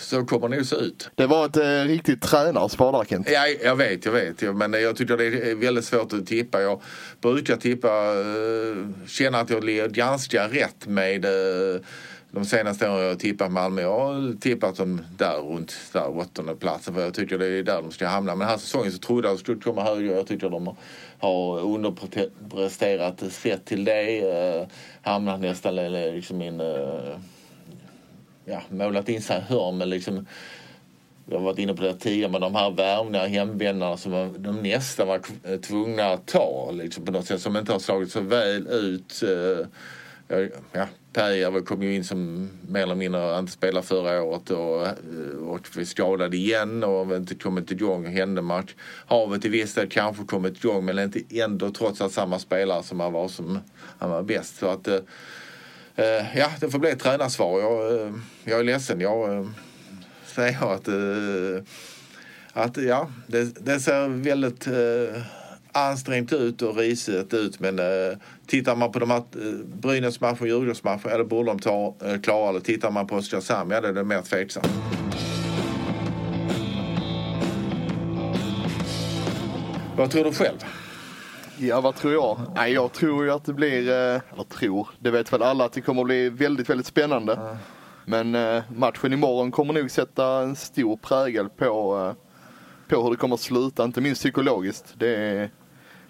Så 0.00 0.24
kommer 0.24 0.48
det 0.48 0.56
nog 0.56 0.66
se 0.66 0.76
ut. 0.76 1.10
Det 1.14 1.26
var 1.26 1.46
ett 1.46 1.56
eh, 1.56 1.90
riktigt 1.90 2.22
tränarspar 2.22 2.92
där 2.92 3.04
Kent. 3.04 3.28
Ja, 3.30 3.46
jag 3.64 3.76
vet, 3.76 4.04
jag 4.04 4.12
vet. 4.12 4.56
Men 4.56 4.72
jag 4.72 4.96
tycker 4.96 5.16
det 5.16 5.24
är 5.24 5.54
väldigt 5.54 5.84
svårt 5.84 6.12
att 6.12 6.26
tippa. 6.26 6.60
Jag 6.60 6.80
brukar 7.20 7.56
tippa, 7.56 7.88
eh, 7.88 9.06
känna 9.06 9.38
att 9.38 9.50
jag 9.50 9.64
ligger 9.64 9.88
ganska 9.88 10.48
rätt 10.48 10.86
med 10.86 11.24
eh, 11.24 11.80
de 12.30 12.44
senaste 12.44 12.88
åren 12.90 13.06
jag 13.06 13.18
tippat 13.18 13.52
Malmö. 13.52 13.82
Jag 13.82 13.98
har 13.98 14.40
tippat 14.40 14.76
dem 14.76 15.00
där 15.16 15.38
runt 15.38 15.74
där 15.92 16.18
åttonde 16.18 16.54
platsen 16.54 16.94
för 16.94 17.00
jag 17.00 17.14
tycker 17.14 17.38
det 17.38 17.46
är 17.46 17.62
där 17.62 17.82
de 17.82 17.90
ska 17.90 18.06
hamna. 18.06 18.32
Men 18.32 18.38
den 18.38 18.48
här 18.48 18.58
säsongen 18.58 18.92
så 18.92 18.98
trodde 18.98 19.28
jag 19.28 19.32
att 19.32 19.38
de 19.38 19.42
skulle 19.42 19.60
komma 19.60 19.84
högre. 19.84 20.12
Jag 20.12 20.26
tycker 20.26 20.50
de 20.50 20.76
har 21.18 21.60
underpresterat 21.60 23.22
sett 23.32 23.64
till 23.64 23.84
det. 23.84 24.18
Eh, 24.18 24.66
hamnat 25.02 25.40
nästan 25.40 25.92
liksom 25.92 26.42
in 26.42 26.60
eh, 26.60 27.18
ja, 28.48 28.62
målat 28.70 29.08
in 29.08 29.22
sig 29.22 29.38
i 29.38 29.52
hörn 29.52 29.78
men 29.78 29.90
liksom 29.90 30.26
jag 31.30 31.38
har 31.38 31.44
varit 31.44 31.58
inne 31.58 31.74
på 31.74 31.82
det 31.82 31.94
tidigare 31.94 32.32
men 32.32 32.40
de 32.40 32.54
här 32.54 32.70
värvningarna, 32.70 33.28
hemvändarna 33.28 33.96
som 33.96 34.34
de 34.38 34.62
nästan 34.62 35.08
var 35.08 35.20
eh, 35.44 35.60
tvungna 35.60 36.04
att 36.04 36.26
ta 36.26 36.70
liksom 36.70 37.04
på 37.04 37.12
något 37.12 37.26
sätt 37.26 37.40
som 37.40 37.56
inte 37.56 37.72
har 37.72 37.78
slagit 37.78 38.12
så 38.12 38.20
väl 38.20 38.66
ut. 38.66 39.22
Eh, 39.22 39.66
ja, 40.72 40.86
Perjärvi 41.12 41.60
kom 41.60 41.82
ju 41.82 41.94
in 41.94 42.04
som 42.04 42.50
mer 42.68 42.82
eller 42.82 42.94
mindre 42.94 43.38
inte 43.38 43.52
spelade 43.52 43.86
förra 43.86 44.22
året 44.22 44.50
och, 44.50 44.86
eh, 44.86 44.92
och 45.46 45.68
vi 45.76 45.86
skadad 45.86 46.34
igen 46.34 46.84
och 46.84 47.06
har 47.06 47.16
inte 47.16 47.34
kommit 47.34 47.72
igång. 47.72 48.06
Händemark 48.06 48.76
har 49.06 49.26
väl 49.26 49.40
till 49.40 49.50
viss 49.50 49.74
del 49.74 49.88
kanske 49.88 50.24
kommit 50.24 50.64
igång 50.64 50.84
men 50.84 50.98
inte 50.98 51.20
ändå 51.30 51.70
trots 51.70 52.00
att 52.00 52.12
samma 52.12 52.38
spelare 52.38 52.82
som 52.82 53.00
han 53.00 53.12
var 53.12 53.28
som 53.28 53.58
han 53.98 54.10
var 54.10 54.22
bäst. 54.22 54.56
Så 54.56 54.68
att 54.68 54.88
Eh, 55.98 56.38
ja, 56.38 56.50
det 56.60 56.70
får 56.70 56.78
bli 56.78 56.90
ett 56.90 57.00
tränarsvar. 57.00 57.60
Jag, 57.60 58.00
eh, 58.00 58.12
jag 58.44 58.60
är 58.60 58.64
ledsen. 58.64 59.00
Jag 59.00 59.34
eh, 59.34 59.46
säger 60.26 60.74
att, 60.74 60.88
att 62.52 62.76
ja, 62.76 63.10
det, 63.26 63.64
det 63.64 63.80
ser 63.80 64.08
väldigt 64.08 64.68
ansträngt 65.72 66.32
ut 66.32 66.62
och 66.62 66.76
risigt 66.76 67.34
ut. 67.34 67.60
Men 67.60 67.80
tittar 68.46 68.76
man 68.76 68.92
på 68.92 68.98
de 68.98 69.10
här 69.10 69.22
Brynäs-matchen, 69.64 70.38
och 70.40 70.48
Djurgårdsmatcher, 70.48 71.08
eller 71.08 71.24
borde 71.24 71.50
de 71.50 71.58
ta, 71.58 71.94
klara 72.22 72.48
eller 72.48 72.60
Tittar 72.60 72.90
man 72.90 73.06
på 73.06 73.16
Oskarshamn, 73.16 73.70
ja 73.70 73.80
det 73.80 73.88
är 73.88 73.92
det 73.92 74.04
mer 74.04 74.22
tveksamt. 74.22 74.68
Vad 79.96 80.10
tror 80.10 80.24
du 80.24 80.32
själv? 80.32 80.58
Ja, 81.60 81.80
vad 81.80 81.94
tror 81.94 82.12
jag? 82.12 82.38
Nej, 82.54 82.72
jag 82.72 82.92
tror 82.92 83.24
ju 83.24 83.30
att 83.30 83.44
det 83.44 83.52
blir, 83.52 83.88
eh, 83.88 84.20
eller 84.32 84.44
tror, 84.48 84.88
det 84.98 85.10
vet 85.10 85.32
väl 85.32 85.42
alla 85.42 85.64
att 85.64 85.72
det 85.72 85.80
kommer 85.80 86.02
att 86.02 86.06
bli 86.06 86.28
väldigt, 86.28 86.70
väldigt 86.70 86.86
spännande. 86.86 87.56
Men 88.04 88.34
eh, 88.34 88.62
matchen 88.76 89.12
imorgon 89.12 89.50
kommer 89.50 89.74
nog 89.74 89.90
sätta 89.90 90.26
en 90.26 90.56
stor 90.56 90.96
prägel 90.96 91.48
på, 91.48 91.98
eh, 91.98 92.24
på 92.88 93.02
hur 93.02 93.10
det 93.10 93.16
kommer 93.16 93.34
att 93.34 93.40
sluta, 93.40 93.84
inte 93.84 94.00
minst 94.00 94.20
psykologiskt. 94.20 94.94
Det 94.98 95.16
är, 95.16 95.50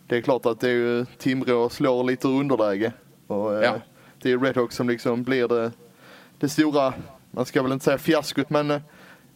det 0.07 0.17
är 0.17 0.21
klart 0.21 0.47
att 0.47 0.61
det 0.61 0.71
är 0.71 1.07
Timrå 1.19 1.69
slår 1.69 2.05
lite 2.05 2.29
underläge. 2.29 2.93
Och, 3.27 3.53
ja. 3.65 3.75
Det 4.23 4.33
är 4.33 4.39
Redhawks 4.39 4.77
som 4.77 4.89
liksom 4.89 5.23
blir 5.23 5.49
det, 5.49 5.73
det 6.39 6.49
stora, 6.49 6.95
man 7.31 7.47
ska 7.47 7.63
väl 7.63 7.73
inte 7.73 7.85
säga 7.85 7.99
fiaskot, 7.99 8.51
men 8.51 8.81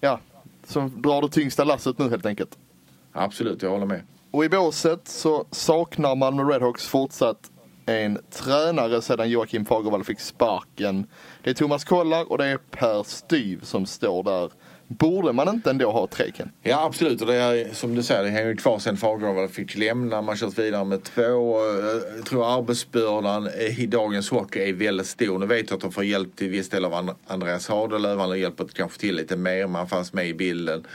ja, 0.01 0.21
som 0.67 1.03
drar 1.03 1.23
det 1.23 1.29
tyngsta 1.29 1.65
lasset 1.65 1.99
nu 1.99 2.11
helt 2.11 2.27
enkelt. 2.27 2.59
Absolut, 3.13 3.63
jag 3.63 3.71
håller 3.71 3.87
med. 3.87 4.03
Och 4.33 4.45
i 4.45 4.49
båset 4.49 5.01
så 5.09 5.47
saknar 5.51 6.17
Malmö 6.17 6.43
Redhawks 6.43 6.87
fortsatt 6.87 7.51
en 7.87 8.19
tränare 8.31 9.03
sedan 9.03 9.31
Joakim 9.31 9.65
Fagervall 9.65 10.05
fick 10.05 10.21
sparken. 10.21 11.07
Det 11.43 11.51
är 11.51 11.55
Thomas 11.55 11.85
Kollar 11.85 12.33
och 12.33 12.39
det 12.39 12.45
är 12.47 12.59
Per 12.71 13.03
Styv 13.03 13.61
som 13.63 13.87
står 13.87 14.23
där. 14.23 14.51
Borde 14.87 15.33
man 15.33 15.49
inte 15.49 15.71
ändå 15.71 15.91
ha 15.91 16.07
treken? 16.07 16.53
Ja 16.63 16.85
absolut 16.85 17.21
och 17.21 17.27
det 17.27 17.35
är 17.35 17.75
som 17.75 17.95
du 17.95 18.03
säger, 18.03 18.23
det 18.23 18.29
hänger 18.29 18.49
ju 18.49 18.57
kvar 18.57 18.79
sen 18.79 18.97
Fagervall 18.97 19.49
fick 19.49 19.77
lämna. 19.77 20.23
Man 20.23 20.37
kört 20.37 20.59
vidare 20.59 20.85
med 20.85 21.05
två. 21.05 21.59
Eh, 21.59 22.17
jag 22.17 22.27
tror 22.27 22.59
arbetsbördan 22.59 23.49
i 23.79 23.87
dagens 23.87 24.31
hockey 24.31 24.69
är 24.69 24.73
väldigt 24.73 25.07
stor. 25.07 25.39
Nu 25.39 25.47
vet 25.47 25.71
jag 25.71 25.77
att 25.77 25.83
de 25.83 25.93
får 25.93 26.05
hjälp 26.05 26.37
till 26.37 26.49
viss 26.49 26.69
del 26.69 26.85
av 26.85 27.15
Andreas 27.27 27.69
Hadelöv. 27.69 28.19
Han 28.19 28.29
har 28.29 28.37
hjälpt 28.37 28.75
kanske 28.75 29.01
till 29.01 29.17
lite 29.17 29.37
mer. 29.37 29.67
Man 29.67 29.89
fanns 29.89 30.13
med 30.13 30.29
i 30.29 30.35
bilden 30.35 30.87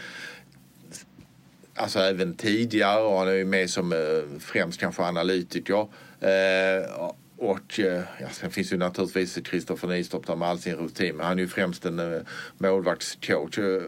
alltså 1.77 1.99
även 1.99 2.33
tidigare 2.33 3.01
och 3.01 3.19
han 3.19 3.27
är 3.27 3.33
ju 3.33 3.45
med 3.45 3.69
som 3.69 3.93
eh, 3.93 4.39
främst 4.39 4.79
kanske 4.79 5.03
analytiker. 5.03 5.87
Eh, 6.19 7.11
och 7.37 7.79
eh, 7.79 8.01
ja, 8.19 8.27
sen 8.31 8.51
finns 8.51 8.73
ju 8.73 8.77
naturligtvis 8.77 9.39
Kristoffer 9.43 9.87
Nyström 9.87 10.21
där 10.27 10.35
med 10.35 10.47
all 10.47 10.59
sin 10.59 10.75
rutin 10.75 11.15
men 11.15 11.25
han 11.25 11.37
är 11.37 11.41
ju 11.41 11.47
främst 11.47 11.85
en 11.85 11.99
eh, 11.99 12.21
målvaktscoach. 12.57 13.57
Eh, 13.57 13.83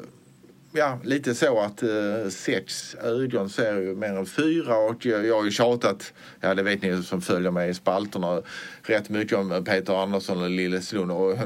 ja, 0.71 0.99
lite 1.03 1.35
så 1.35 1.59
att 1.59 1.83
eh, 1.83 2.29
sex 2.29 2.95
ögon 2.95 3.49
ser 3.49 3.77
ju 3.77 3.95
mer 3.95 4.17
än 4.17 4.25
fyra 4.25 4.77
och 4.77 5.05
jag, 5.05 5.25
jag 5.25 5.35
har 5.37 5.45
ju 5.45 5.51
tjatat, 5.51 6.13
ja 6.39 6.55
det 6.55 6.63
vet 6.63 6.81
ni 6.81 7.03
som 7.03 7.21
följer 7.21 7.51
mig 7.51 7.69
i 7.69 7.73
spalterna, 7.73 8.41
rätt 8.83 9.09
mycket 9.09 9.37
om 9.37 9.63
Peter 9.65 10.03
Andersson 10.03 10.43
och 10.43 10.49
Lilleslund 10.49 11.11
och 11.11 11.37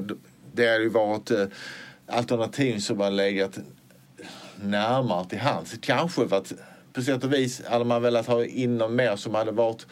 det 0.53 0.67
har 0.67 0.79
ju 0.79 0.89
varit 0.89 1.31
eh, 1.31 1.45
alternativ 2.07 2.79
som 2.79 2.99
har 2.99 3.11
legat 3.11 3.59
närmare 4.63 5.25
till 5.25 5.39
hands. 5.39 5.75
Kanske 5.81 6.27
för 6.27 6.37
att 6.37 6.53
på 6.93 7.01
sätt 7.01 7.23
och 7.23 7.33
vis 7.33 7.65
hade 7.65 7.85
man 7.85 8.01
velat 8.01 8.27
ha 8.27 8.45
in 8.45 8.77
någon 8.77 8.95
mer 8.95 9.15
som 9.15 9.35
hade 9.35 9.51
varit 9.51 9.85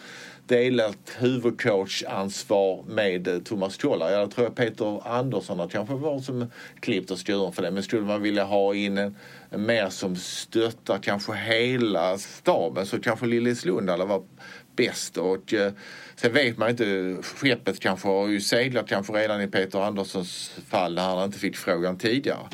delat 0.51 0.97
huvudcoachansvar 1.17 2.83
med 2.87 3.27
eh, 3.27 3.39
Thomas 3.39 3.81
Tjolla. 3.81 4.11
Jag 4.11 4.31
tror 4.31 4.47
att 4.47 4.55
Peter 4.55 5.07
Andersson 5.07 5.59
har 5.59 5.67
kanske 5.67 5.95
varit 5.95 6.23
som 6.23 6.51
klippt 6.79 7.11
och 7.11 7.27
skuren 7.27 7.51
för 7.51 7.61
det. 7.61 7.71
Men 7.71 7.83
skulle 7.83 8.01
man 8.01 8.21
vilja 8.21 8.43
ha 8.43 8.75
in 8.75 8.97
en, 8.97 9.15
en 9.49 9.65
mer 9.65 9.89
som 9.89 10.15
stöttar 10.15 10.97
kanske 10.97 11.33
hela 11.33 12.17
staben 12.17 12.85
så 12.85 12.99
kanske 12.99 13.25
Lillislund 13.25 13.89
hade 13.89 14.05
varit 14.05 14.29
bäst. 14.75 15.17
Och, 15.17 15.53
eh, 15.53 15.71
sen 16.15 16.33
vet 16.33 16.57
man 16.57 16.69
inte, 16.69 17.17
skeppet 17.21 17.79
kanske 17.79 18.07
har 18.07 18.27
ju 18.27 18.41
seglat 18.41 18.87
kanske 18.87 19.13
redan 19.13 19.41
i 19.41 19.47
Peter 19.47 19.79
Anderssons 19.79 20.51
fall 20.67 20.95
när 20.95 21.15
han 21.15 21.25
inte 21.25 21.39
fick 21.39 21.57
frågan 21.57 21.97
tidigare. 21.97 22.47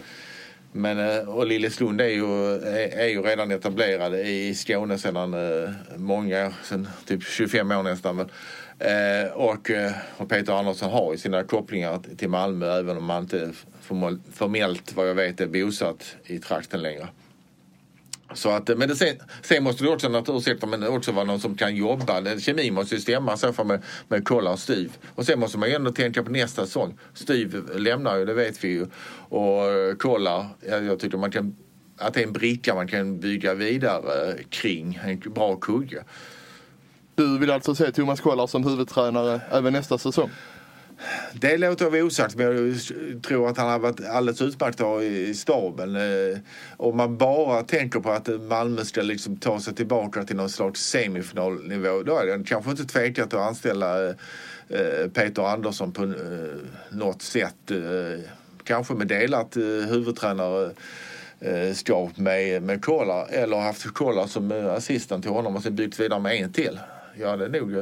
Men, 0.71 0.99
eh, 0.99 1.30
och 1.30 1.47
Lilleslund 1.47 2.01
är 2.01 2.08
ju, 2.08 2.53
är 2.75 3.08
ju 3.08 3.21
redan 3.21 3.51
etablerad 3.51 4.15
i 4.15 4.56
Skåne 4.56 4.97
sedan 4.97 5.34
eh, 5.34 5.69
många 5.95 6.17
många, 6.17 6.53
sedan 6.63 6.88
typ 7.06 7.23
25 7.23 7.71
år 7.71 7.84
nästan. 7.84 8.19
Eh, 8.80 9.32
och, 9.34 9.71
och 10.17 10.30
Peter 10.30 10.53
Andersson 10.53 10.91
har 10.91 11.12
ju 11.12 11.17
sina 11.17 11.43
kopplingar 11.43 11.99
till 12.17 12.30
Malmö 12.30 12.80
även 12.80 12.97
om 12.97 13.10
han 13.10 13.23
inte 13.23 13.51
formellt 14.34 14.95
vad 14.95 15.10
jag 15.10 15.15
vet 15.15 15.41
är 15.41 15.47
bosatt 15.47 16.15
i 16.25 16.39
trakten 16.39 16.82
längre. 16.82 17.08
Så 18.33 18.49
att, 18.49 18.77
men 18.77 18.89
det, 18.89 18.95
sen, 18.95 19.15
sen 19.41 19.63
måste 19.63 19.83
det 19.83 19.89
också 19.89 20.23
ursäkta, 20.27 20.67
men 20.67 20.87
också 20.87 21.11
vara 21.11 21.25
någon 21.25 21.39
som 21.39 21.55
kan 21.55 21.75
jobba. 21.75 22.39
Kemin 22.39 22.73
måste 22.73 22.95
ju 22.95 23.01
stämma 23.01 23.37
så 23.37 23.53
för 23.53 23.63
med, 23.63 23.81
med 24.07 24.27
Kolla 24.27 24.51
och 24.51 24.59
Styv. 24.59 24.91
Och 25.15 25.25
sen 25.25 25.39
måste 25.39 25.57
man 25.57 25.69
ju 25.69 25.75
ändå 25.75 25.91
tänka 25.91 26.23
på 26.23 26.31
nästa 26.31 26.65
säsong. 26.65 26.97
Styv 27.13 27.69
lämnar 27.75 28.17
ju, 28.17 28.25
det 28.25 28.33
vet 28.33 28.63
vi 28.63 28.67
ju. 28.67 28.85
Och 29.29 29.63
Kolla, 29.99 30.49
jag, 30.69 30.83
jag 30.83 30.99
tycker 30.99 31.17
man 31.17 31.31
kan, 31.31 31.55
att 31.97 32.13
det 32.13 32.19
är 32.19 32.27
en 32.27 32.33
bricka 32.33 32.75
man 32.75 32.87
kan 32.87 33.19
bygga 33.19 33.53
vidare 33.53 34.37
kring. 34.49 34.99
En 35.03 35.19
bra 35.19 35.55
kugge. 35.55 36.03
Du 37.15 37.39
vill 37.39 37.51
alltså 37.51 37.75
se 37.75 37.91
Thomas 37.91 38.21
Kollar 38.21 38.47
som 38.47 38.63
huvudtränare 38.63 39.41
även 39.51 39.73
nästa 39.73 39.97
säsong? 39.97 40.29
Det 41.33 41.57
låter 41.57 41.89
vi 41.89 42.01
osagt 42.01 42.36
men 42.36 42.45
jag 42.45 43.23
tror 43.23 43.49
att 43.49 43.57
han 43.57 43.69
har 43.69 43.79
varit 43.79 44.07
alldeles 44.07 44.41
utmärkt 44.41 44.81
att 44.81 44.88
ha 44.88 45.01
i 45.01 45.33
staben. 45.33 45.95
Eh, 45.95 46.38
om 46.77 46.97
man 46.97 47.17
bara 47.17 47.63
tänker 47.63 47.99
på 47.99 48.12
att 48.12 48.27
Malmö 48.41 48.86
ska 48.86 49.01
liksom 49.01 49.38
ta 49.38 49.60
sig 49.60 49.75
tillbaka 49.75 50.23
till 50.23 50.36
någon 50.36 50.49
slags 50.49 50.81
semifinalnivå 50.81 52.03
då 52.03 52.17
är 52.17 52.25
det 52.25 52.43
kanske 52.43 52.71
inte 52.71 52.86
tvekat 52.86 53.33
att 53.33 53.47
anställa 53.47 54.07
eh, 54.07 54.15
eh, 54.69 55.07
Peter 55.13 55.43
Andersson 55.53 55.91
på 55.91 56.13
något 56.89 57.21
sätt. 57.21 57.71
Kanske 58.63 58.93
med 58.93 59.07
delat 59.07 59.57
huvudtränare 59.89 60.71
skap 61.73 62.17
med, 62.17 62.63
med 62.63 62.86
Kolar 62.86 63.27
eller 63.29 63.57
haft 63.57 63.93
Kolar 63.93 64.27
som 64.27 64.51
assistent 64.51 65.23
till 65.23 65.31
honom 65.31 65.55
och 65.55 65.63
sen 65.63 65.75
byggt 65.75 65.99
vidare 65.99 66.19
med 66.19 66.36
en 66.36 66.53
till. 66.53 66.79
Jag 67.19 67.29
hade 67.29 67.47
nog 67.47 67.75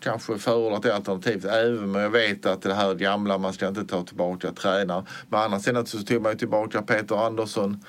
kanske 0.00 0.38
förordat 0.38 0.82
det 0.82 0.94
alternativet 0.94 1.44
även 1.44 1.84
om 1.84 1.94
jag 1.94 2.10
vet 2.10 2.46
att 2.46 2.62
det 2.62 2.74
här 2.74 2.94
gamla, 2.94 3.38
man 3.38 3.52
ska 3.52 3.68
inte 3.68 3.84
ta 3.84 4.02
tillbaka 4.02 4.52
tränare. 4.52 5.04
Men 5.28 5.40
å 5.40 5.42
andra 5.42 5.60
sidan 5.60 5.86
så 5.86 5.98
tog 5.98 6.22
man 6.22 6.32
ju 6.32 6.38
tillbaka 6.38 6.82
Peter 6.82 7.26
Andersson. 7.26 7.84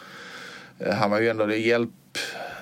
Eh, 0.79 0.93
han 0.93 1.11
var 1.11 1.19
ju 1.19 1.29
ändå 1.29 1.45
det 1.45 1.57
hjälp 1.57 1.89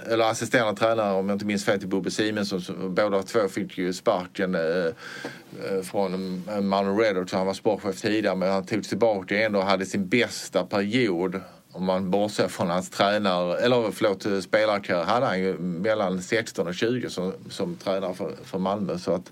eller 0.10 0.30
assisterande 0.30 0.80
tränare 0.80 1.14
om 1.14 1.30
jag 1.30 1.36
inte 1.36 1.46
minns 1.46 1.66
fel 1.66 1.80
till 1.80 1.88
Bobbe 1.88 2.12
Simonsson. 2.12 2.96
Båda 2.96 3.24
två 3.24 3.48
fick 3.48 3.78
ju 3.78 3.94
sparken 3.94 4.56
eh, 4.56 4.62
eh 4.62 5.82
från 5.84 6.44
eh, 6.50 6.62
Malmö 6.62 7.04
Redhawks. 7.04 7.34
Han 7.34 7.46
var 7.46 7.54
sportchef 7.54 8.02
tidigare 8.02 8.36
men 8.36 8.52
han 8.52 8.66
togs 8.66 8.90
tillbaka 8.90 9.46
ändå 9.46 9.60
och 9.60 9.66
hade 9.66 9.86
sin 9.86 10.08
bästa 10.08 10.66
period 10.66 11.42
om 11.78 11.86
man 11.86 12.12
bortser 12.12 12.48
från 12.48 12.70
hans 12.70 12.90
tränare, 12.90 13.58
eller 13.58 13.92
förlåt 13.92 14.44
spelarkarriär 14.44 15.04
hade 15.04 15.26
han 15.26 15.40
ju 15.40 15.58
mellan 15.58 16.22
16 16.22 16.68
och 16.68 16.76
20 16.76 17.10
som, 17.10 17.34
som 17.50 17.76
tränare 17.76 18.14
för, 18.14 18.36
för 18.44 18.60
Malmö. 18.60 18.98
Så 18.98 19.12
att 19.12 19.32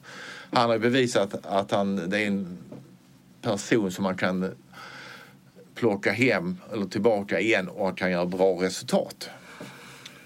han 0.51 0.69
har 0.69 0.79
bevisat 0.79 1.45
att 1.45 1.71
han, 1.71 2.09
det 2.09 2.19
är 2.19 2.27
en 2.27 2.57
person 3.41 3.91
som 3.91 4.03
man 4.03 4.17
kan 4.17 4.51
plocka 5.75 6.11
hem 6.11 6.57
eller 6.73 6.85
tillbaka 6.85 7.39
igen 7.39 7.69
och 7.69 7.97
kan 7.97 8.11
göra 8.11 8.25
bra 8.25 8.61
resultat. 8.61 9.29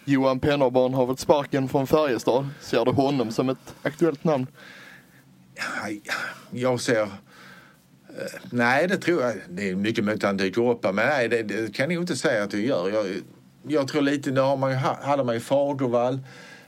Johan 0.05 0.39
Pennerborn 0.39 0.93
har 0.93 1.07
fått 1.07 1.19
sparken 1.19 1.69
från 1.69 1.87
Färjestad. 1.87 2.49
Ser 2.61 2.85
du 2.85 2.91
honom 2.91 3.31
som 3.31 3.49
ett 3.49 3.75
aktuellt 3.81 4.23
namn? 4.23 4.47
Jag 6.51 6.81
ser... 6.81 7.07
Eh, 8.19 8.39
nej, 8.51 8.87
det 8.87 8.97
tror 8.97 9.21
jag. 9.21 9.33
Det 9.49 9.69
är 9.69 9.75
mycket 9.75 10.03
möjligt 10.03 10.23
att 10.23 10.27
han 10.27 10.37
dyker 10.37 10.69
upp 10.69 10.83
men 10.83 10.95
nej, 10.95 11.29
det, 11.29 11.43
det 11.43 11.73
kan 11.73 11.91
jag 11.91 12.03
inte 12.03 12.15
säga 12.15 12.43
att 12.43 12.51
det 12.51 12.59
gör. 12.59 12.89
Jag, 12.89 13.05
jag 13.67 13.87
tror 13.87 14.01
lite, 14.01 14.31
nu 14.31 14.41
har 14.41 14.57
man 14.57 14.73
hade 14.73 15.23
man 15.23 15.35
ju 15.35 15.41
Fagervall, 15.41 16.19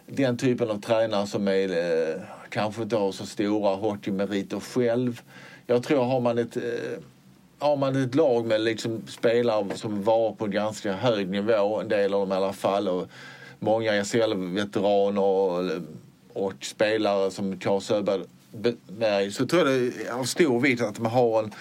den 0.07 0.37
typen 0.37 0.69
av 0.69 0.81
tränare 0.81 1.27
som 1.27 1.47
är, 1.47 1.69
eh, 1.69 2.21
kanske 2.49 2.81
inte 2.83 2.95
har 2.95 3.11
så 3.11 3.25
stora 3.25 3.75
hockeymeriter 3.75 4.59
själv. 4.59 5.21
Jag 5.67 5.83
tror 5.83 6.03
har 6.03 6.19
man 6.19 6.37
ett, 6.37 6.57
eh, 6.57 6.63
har 7.59 7.77
man 7.77 8.03
ett 8.03 8.15
lag 8.15 8.45
med 8.45 8.61
liksom 8.61 9.01
spelare 9.07 9.75
som 9.75 10.03
var 10.03 10.31
på 10.31 10.47
ganska 10.47 10.93
hög 10.93 11.29
nivå, 11.29 11.79
en 11.79 11.87
del 11.87 12.13
av 12.13 12.19
dem 12.19 12.31
i 12.31 12.35
alla 12.35 12.53
fall, 12.53 12.87
och 12.87 13.07
många 13.59 14.03
SHL-veteraner 14.03 15.21
och, 15.21 15.71
och 16.33 16.53
spelare 16.61 17.31
som 17.31 17.59
Karl 17.59 17.81
Söberg 17.81 18.21
Berg, 18.87 19.31
så 19.31 19.45
tror 19.45 19.69
jag 19.69 19.81
det 19.81 20.07
är 20.07 20.11
av 20.11 20.23
stor 20.23 20.59
vikt 20.59 20.81
att 20.81 20.99
man 20.99 21.11
har 21.11 21.43
en 21.43 21.51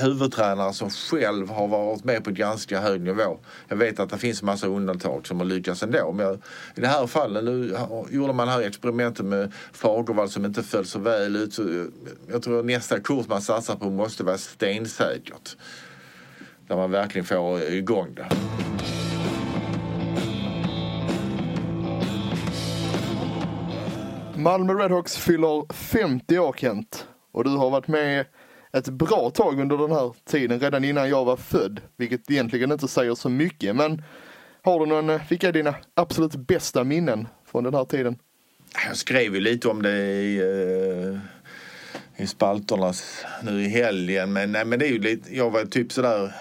huvudtränare 0.00 0.72
som 0.72 0.90
själv 0.90 1.50
har 1.50 1.68
varit 1.68 2.04
med 2.04 2.24
på 2.24 2.30
ganska 2.30 2.80
hög 2.80 3.00
nivå. 3.00 3.38
Jag 3.68 3.76
vet 3.76 4.00
att 4.00 4.10
det 4.10 4.18
finns 4.18 4.42
en 4.42 4.46
massa 4.46 4.66
undantag 4.66 5.26
som 5.26 5.38
har 5.38 5.44
lyckats 5.44 5.82
ändå. 5.82 6.12
Men 6.12 6.26
jag, 6.26 6.34
i 6.74 6.80
det 6.80 6.86
här 6.86 7.06
fallet, 7.06 7.44
nu 7.44 7.76
gjorde 8.10 8.32
man 8.32 8.46
det 8.46 8.52
här 8.52 8.62
experimentet 8.62 9.24
med 9.24 9.52
Fagervall 9.72 10.28
som 10.28 10.44
inte 10.44 10.62
föll 10.62 10.86
så 10.86 10.98
väl 10.98 11.36
ut. 11.36 11.54
Så 11.54 11.86
jag, 12.30 12.42
tror 12.42 12.58
att 12.58 12.66
nästa 12.66 13.00
kurs 13.00 13.28
man 13.28 13.42
satsar 13.42 13.76
på 13.76 13.90
måste 13.90 14.24
vara 14.24 14.38
stensäkert. 14.38 15.56
Där 16.66 16.76
man 16.76 16.90
verkligen 16.90 17.24
får 17.24 17.62
igång 17.62 18.14
det. 18.14 18.28
Malmö 24.38 24.74
Redhawks 24.74 25.16
fyller 25.16 25.72
50 25.72 26.38
år 26.38 26.54
Kent. 26.58 27.06
Och 27.32 27.44
du 27.44 27.50
har 27.50 27.70
varit 27.70 27.88
med 27.88 28.26
ett 28.72 28.88
bra 28.88 29.30
tag 29.30 29.60
under 29.60 29.78
den 29.78 29.92
här 29.92 30.14
tiden, 30.24 30.60
redan 30.60 30.84
innan 30.84 31.08
jag 31.08 31.24
var 31.24 31.36
född. 31.36 31.80
Vilket 31.96 32.30
egentligen 32.30 32.72
inte 32.72 32.88
säger 32.88 33.14
så 33.14 33.28
mycket. 33.28 33.76
Men 33.76 34.02
har 34.62 34.80
du 34.80 34.86
någon, 34.86 35.10
eh, 35.10 35.20
vilka 35.28 35.48
är 35.48 35.52
dina 35.52 35.74
absolut 35.94 36.34
bästa 36.34 36.84
minnen 36.84 37.28
från 37.46 37.64
den 37.64 37.74
här 37.74 37.84
tiden? 37.84 38.18
Jag 38.86 38.96
skrev 38.96 39.34
ju 39.34 39.40
lite 39.40 39.68
om 39.68 39.82
det 39.82 39.98
i, 39.98 40.38
eh, 40.38 41.18
i 42.22 42.26
spalterna 42.26 42.92
nu 43.42 43.64
i 43.64 43.68
helgen. 43.68 44.32
Men, 44.32 44.52
nej, 44.52 44.64
men 44.64 44.78
det 44.78 44.86
är 44.86 44.92
ju 44.92 44.98
lite, 44.98 45.36
jag 45.36 45.50
var 45.50 45.64
typ 45.64 45.92
sådär, 45.92 46.34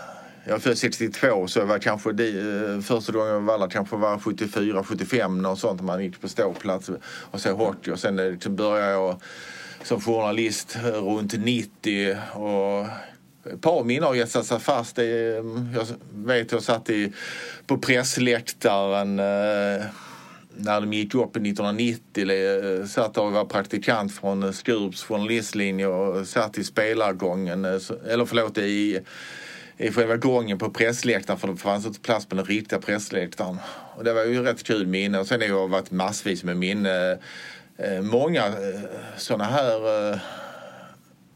jag 0.48 0.56
är 0.56 0.60
född 0.60 0.78
62 0.78 1.48
så 1.48 1.60
jag 1.60 1.66
var 1.66 1.80
kanske 1.80 2.12
de, 2.12 2.28
eh, 2.30 2.82
första 2.82 3.12
gången 3.12 3.34
jag 3.34 3.42
var 3.42 3.70
kanske 3.70 3.96
var 3.96 4.20
74, 4.20 4.84
75 4.84 5.42
något 5.42 5.60
sånt. 5.60 5.82
Man 5.82 6.04
gick 6.04 6.22
på 6.22 6.28
ståplats 6.28 6.90
och 7.32 7.42
såg 7.42 7.58
hockey 7.58 7.92
och 7.92 8.00
sen 8.00 8.16
liksom 8.16 8.56
började 8.56 8.92
jag 8.92 9.22
som 9.84 10.02
journalist 10.02 10.76
eh, 10.76 10.82
runt 10.82 11.34
90 11.34 12.18
och 12.34 12.86
ett 13.54 13.62
par 13.62 13.84
minnen 13.84 14.04
har 14.04 14.16
gett 14.16 14.46
sig 14.46 14.60
fast. 14.60 14.96
Det, 14.96 15.06
jag 15.06 15.88
vet 16.14 16.52
jag 16.52 16.64
satt 16.64 16.90
i, 16.90 17.14
på 17.68 17.78
pressläktaren 17.78 19.16
när 19.16 20.82
de 20.82 20.94
gick 20.94 21.16
upp 21.16 21.36
1990. 21.36 22.32
Jag 22.32 22.90
Satt 22.90 23.18
och 23.18 23.32
var 23.32 23.46
praktikant 23.46 24.16
från 24.16 24.54
Skurups 24.54 25.04
journalistlinje 25.04 25.88
och 25.88 26.28
satt 26.28 26.58
i 26.58 26.64
spelargången, 26.64 27.66
eller 27.66 28.26
förlåt 28.26 28.58
i, 28.58 29.00
i 29.78 29.92
själva 29.92 30.18
gången 30.18 30.58
på 30.58 30.70
pressläktaren 30.70 31.40
för 31.40 31.48
det 31.48 31.56
fanns 31.56 31.86
inte 31.86 32.00
plats 32.00 32.26
på 32.26 32.36
den 32.36 32.46
riktiga 32.46 32.80
pressläktaren. 32.80 33.58
Och 33.96 34.04
det 34.04 34.14
var 34.14 34.24
ju 34.24 34.44
rätt 34.44 34.64
kul 34.64 34.88
minne. 34.88 35.20
Och 35.20 35.28
sen 35.28 35.42
har 35.42 35.48
jag 35.48 35.68
varit 35.68 35.92
massvis 35.92 36.44
med 36.44 36.58
minne. 36.58 37.18
Eh, 37.78 38.02
många 38.02 38.46
eh, 38.46 38.82
sådana 39.18 39.44
här 39.44 40.12
eh, 40.12 40.20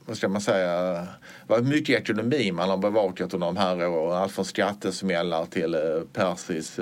vad 0.06 0.17
ska 0.17 0.27
man 0.27 0.41
säga, 0.41 0.93
det 0.93 1.08
var 1.47 1.62
mycket 1.62 2.01
ekonomi 2.01 2.51
man 2.51 2.69
har 2.69 2.77
bevakat 2.77 3.34
under 3.34 3.47
de 3.47 3.58
här 3.58 3.88
åren. 3.88 4.17
Allt 4.17 4.32
från 4.32 4.45
skattesmällar 4.45 5.45
till 5.45 5.77
Persis 6.13 6.80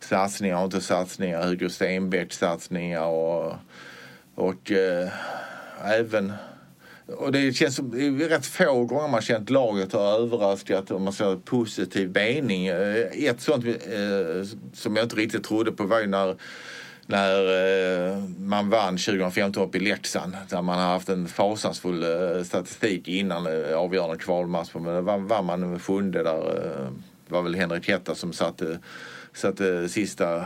satsningar 0.00 0.58
och 0.58 0.64
inte 0.64 0.80
satsningar, 0.80 1.42
Hugo 1.42 1.68
Stenbecks 1.68 2.38
satsningar 2.38 3.06
och, 3.06 3.54
och 4.34 4.72
äh, 4.72 5.08
även 5.84 6.32
och 7.16 7.32
det 7.32 7.52
känns 7.52 7.76
som, 7.76 7.90
det 7.90 8.24
är 8.24 8.28
rätt 8.28 8.46
få 8.46 8.84
gånger 8.84 9.08
man 9.08 9.22
känt 9.22 9.50
laget 9.50 9.92
har 9.92 10.20
överraskat 10.20 10.90
om 10.90 11.04
man 11.04 11.12
säger 11.12 11.36
positiv 11.36 12.10
mening. 12.14 12.66
Eh, 12.66 13.24
ett 13.24 13.40
sånt 13.40 13.64
eh, 13.66 13.72
som 14.72 14.96
jag 14.96 15.04
inte 15.04 15.16
riktigt 15.16 15.44
trodde 15.44 15.72
på 15.72 15.84
var 15.84 16.00
ju 16.00 16.06
när 16.06 16.36
när 17.06 17.40
eh, 18.10 18.18
man 18.38 18.70
vann 18.70 18.96
2015 18.96 19.62
upp 19.62 19.74
i 19.74 19.80
Leksand 19.80 20.36
där 20.48 20.62
man 20.62 20.78
har 20.78 20.86
haft 20.86 21.08
en 21.08 21.28
fasansfull 21.28 22.02
eh, 22.02 22.42
statistik 22.42 23.08
innan 23.08 23.46
eh, 23.46 23.78
avgörande 23.78 24.16
kvalmatch. 24.16 24.70
Men 24.74 25.04
då 25.04 25.16
vann 25.16 25.44
man 25.44 25.60
nummer 25.60 25.78
sjunde 25.78 26.22
där. 26.22 26.38
Eh, 26.38 26.90
det 27.28 27.34
var 27.34 27.42
väl 27.42 27.54
Henrik 27.54 27.88
Hetta 27.88 28.14
som 28.14 28.32
satte, 28.32 28.78
satte 29.32 29.88
sista 29.88 30.44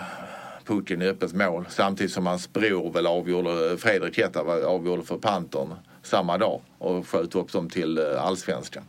pucken 0.65 1.03
i 1.03 1.09
öppet 1.09 1.35
mål 1.35 1.67
samtidigt 1.69 2.13
som 2.13 2.27
hans 2.27 2.53
bror 2.53 2.93
väl 2.93 3.07
avgjorde, 3.07 3.77
Fredrik 3.79 4.19
Hetta 4.19 4.41
avgjorde 4.67 5.03
för 5.03 5.19
Pantern 5.19 5.75
samma 6.03 6.39
dag 6.39 6.61
och 6.79 7.09
sköt 7.09 7.35
upp 7.35 7.53
dem 7.53 7.71
till 7.71 7.99
eh, 7.99 8.25
allsvenskan. 8.25 8.83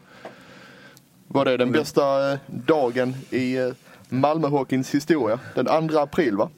Var 1.27 1.45
det 1.45 1.57
den 1.57 1.71
bästa 1.71 2.31
eh, 2.31 2.39
dagen 2.47 3.15
i 3.29 3.55
eh, 3.57 3.69
Malmöhockeyns 4.09 4.95
historia? 4.95 5.39
Den 5.55 5.89
2 5.89 5.99
april 5.99 6.37
va? 6.37 6.49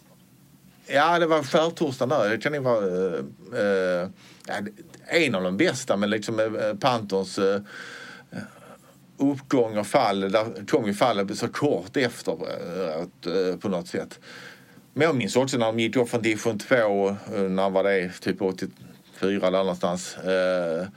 Ja, 0.87 1.19
det 1.19 1.25
var 1.25 1.43
skärtorsdagen 1.43 2.09
där. 2.09 2.29
Det 2.29 2.37
kan 2.37 2.53
ju 2.53 2.59
vara 2.59 2.85
eh, 2.85 4.01
eh, 4.01 5.23
en 5.23 5.35
av 5.35 5.43
de 5.43 5.57
bästa, 5.57 5.97
men 5.97 6.09
liksom 6.09 6.39
eh, 6.39 6.73
Panthers 6.79 7.39
eh, 7.39 7.61
uppgång 9.17 9.77
och 9.77 9.87
fall. 9.87 10.19
Där 10.19 10.67
kom 10.67 10.85
ju 10.85 10.93
fallet 10.93 11.37
så 11.37 11.47
kort 11.47 11.97
efter 11.97 12.35
på 13.57 13.69
något 13.69 13.87
sätt. 13.87 14.19
Men 14.97 15.07
jag 15.07 15.15
minns 15.15 15.35
också 15.35 15.57
när 15.57 15.65
de 15.65 15.79
gick 15.79 15.95
upp 15.95 16.09
från 16.09 16.21
division 16.21 16.59
2, 16.59 17.09
eh, 17.09 17.15
när 17.41 17.69
var 17.69 17.83
det? 17.83 18.11
Typ 18.19 18.41
80, 18.41 18.67
fyra 19.17 19.51
där 19.51 19.57
någonstans. 19.57 20.17
Eh, 20.17 20.87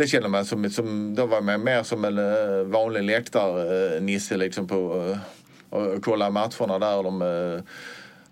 det 0.00 0.06
känner 0.06 0.28
man 0.28 0.44
som, 0.44 0.70
som 0.70 1.14
då 1.14 1.26
var 1.26 1.40
man 1.40 1.64
mer 1.64 1.82
som 1.82 2.04
en 2.04 2.18
eh, 2.18 2.64
vanlig 2.64 3.02
läktarnisse 3.02 4.34
eh, 4.34 4.38
liksom 4.38 4.68
på 4.68 5.10
eh, 5.10 5.78
och 5.78 6.04
kolla 6.04 6.30
matcherna 6.30 6.78
där 6.78 7.02
de 7.02 7.62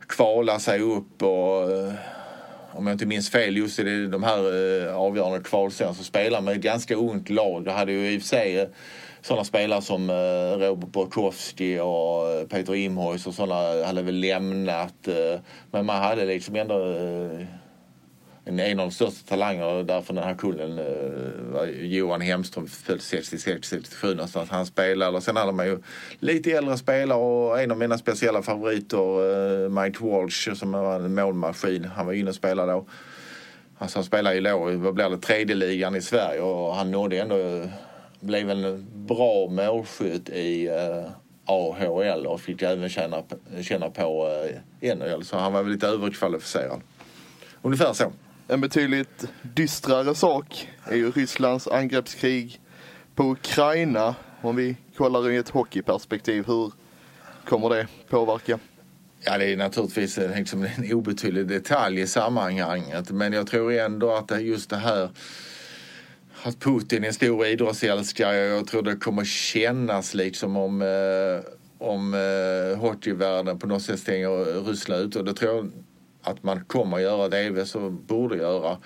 kvalar 0.07 0.59
sig 0.59 0.81
upp 0.81 1.23
och 1.23 1.63
om 2.73 2.87
jag 2.87 2.95
inte 2.95 3.07
minns 3.07 3.31
fel 3.31 3.57
just 3.57 3.79
i 3.79 4.07
de 4.07 4.23
här 4.23 4.39
avgörande 4.89 5.41
kvalserien 5.41 5.95
så 5.95 6.05
spelar 6.05 6.41
man 6.41 6.55
ett 6.55 6.61
ganska 6.61 6.95
ungt 6.95 7.31
lag. 7.31 7.67
Jag 7.67 7.73
hade 7.73 7.93
ju 7.93 8.11
i 8.11 8.19
och 8.19 8.23
för 8.23 8.29
sig 8.29 8.71
sådana 9.23 9.45
spelare 9.45 9.83
som 9.83 10.11
Robert 10.61 10.89
Borkowski 10.89 11.79
och 11.81 12.49
Peter 12.49 12.75
Imhois 12.75 13.27
och 13.27 13.35
sådana 13.35 13.85
hade 13.87 14.03
väl 14.03 14.21
lämnat. 14.21 15.09
Men 15.71 15.87
man 15.87 16.03
hade 16.03 16.25
liksom 16.25 16.57
ändå 16.57 16.97
en, 18.49 18.61
en 18.61 18.81
av 18.81 18.87
de 18.87 18.93
största 18.93 19.29
talangerna 19.29 19.83
därför 19.83 20.15
den 20.15 20.25
här 20.25 20.35
kullen 20.35 20.79
eh, 20.79 21.87
Johan 21.87 22.21
Hemström, 22.21 22.67
född 22.67 22.99
66-67 22.99 24.15
någonstans. 24.15 24.51
Han 24.51 24.67
spelade. 24.67 25.17
Och 25.17 25.23
sen 25.23 25.37
hade 25.37 25.53
man 25.53 25.67
ju 25.67 25.79
lite 26.19 26.53
äldre 26.53 26.77
spelare 26.77 27.19
och 27.19 27.61
en 27.61 27.71
av 27.71 27.79
mina 27.79 27.99
speciella 27.99 28.43
favoriter, 28.43 29.65
eh, 29.65 29.71
Mike 29.71 30.05
Walsh, 30.05 30.55
som 30.55 30.73
var 30.73 30.95
en 30.95 31.15
målmaskin. 31.15 31.85
Han 31.85 32.07
var 32.07 32.13
inne 32.13 32.29
och 32.29 32.37
spelade 32.37 32.73
då. 32.73 32.87
Alltså 33.79 33.99
han 33.99 34.05
spelade 34.05 34.37
ju 34.37 34.41
då, 34.41 34.59
vad 34.59 34.95
blir 34.95 35.11
det, 35.11 35.19
tredje 35.19 35.55
ligan 35.57 35.97
i 35.97 36.01
Sverige 36.01 36.41
och 36.41 36.75
han 36.75 36.91
nådde 36.91 37.19
ändå, 37.19 37.39
eh, 37.39 37.69
blev 38.21 38.51
en 38.51 38.87
bra 39.07 39.49
målskytt 39.49 40.29
i 40.29 40.71
AHL 41.45 42.27
och 42.27 42.41
fick 42.41 42.63
även 42.63 42.89
känna, 42.89 43.23
känna 43.63 43.91
på 43.91 44.29
NHL. 44.81 45.25
Så 45.25 45.37
han 45.37 45.53
var 45.53 45.63
väl 45.63 45.73
lite 45.73 45.87
överkvalificerad. 45.87 46.81
Ungefär 47.63 47.93
så. 47.93 48.13
En 48.51 48.61
betydligt 48.61 49.25
dystrare 49.43 50.15
sak 50.15 50.69
är 50.85 50.97
ju 50.97 51.11
Rysslands 51.11 51.69
angreppskrig 51.69 52.61
på 53.15 53.25
Ukraina. 53.25 54.15
Om 54.41 54.57
vi 54.57 54.77
kollar 54.97 55.31
i 55.31 55.37
ett 55.37 55.49
hockeyperspektiv, 55.49 56.47
hur 56.47 56.73
kommer 57.45 57.69
det 57.69 57.87
påverka? 58.09 58.59
Ja, 59.21 59.39
det 59.39 59.53
är 59.53 59.57
naturligtvis 59.57 60.19
en, 60.19 60.31
liksom 60.31 60.63
en 60.63 60.93
obetydlig 60.93 61.47
detalj 61.47 62.01
i 62.01 62.07
sammanhanget. 62.07 63.11
Men 63.11 63.33
jag 63.33 63.47
tror 63.47 63.73
ändå 63.73 64.13
att 64.15 64.29
det 64.29 64.41
just 64.41 64.71
det 64.71 64.77
här 64.77 65.11
att 66.43 66.61
Putin 66.61 67.05
är 67.05 67.09
en 67.09 67.15
stor 67.15 67.47
idrottsälskare. 67.47 68.37
Jag 68.37 68.67
tror 68.67 68.83
det 68.83 68.97
kommer 68.97 69.25
kännas 69.25 70.15
liksom 70.15 70.57
om, 70.57 70.83
eh, 70.83 71.53
om 71.79 72.15
eh, 72.15 72.79
hockeyvärlden 72.79 73.59
på 73.59 73.67
något 73.67 73.83
sätt 73.83 74.01
stänger 74.01 74.65
Ryssland 74.65 75.03
ut. 75.03 75.17
Och 75.17 75.25
det 75.25 75.35
tror 75.35 75.57
jag 75.57 75.73
att 76.31 76.43
man 76.43 76.65
kommer 76.65 76.99
göra. 76.99 77.29
Det 77.29 77.67
som 77.67 78.05
borde 78.07 78.37
göra. 78.37 78.77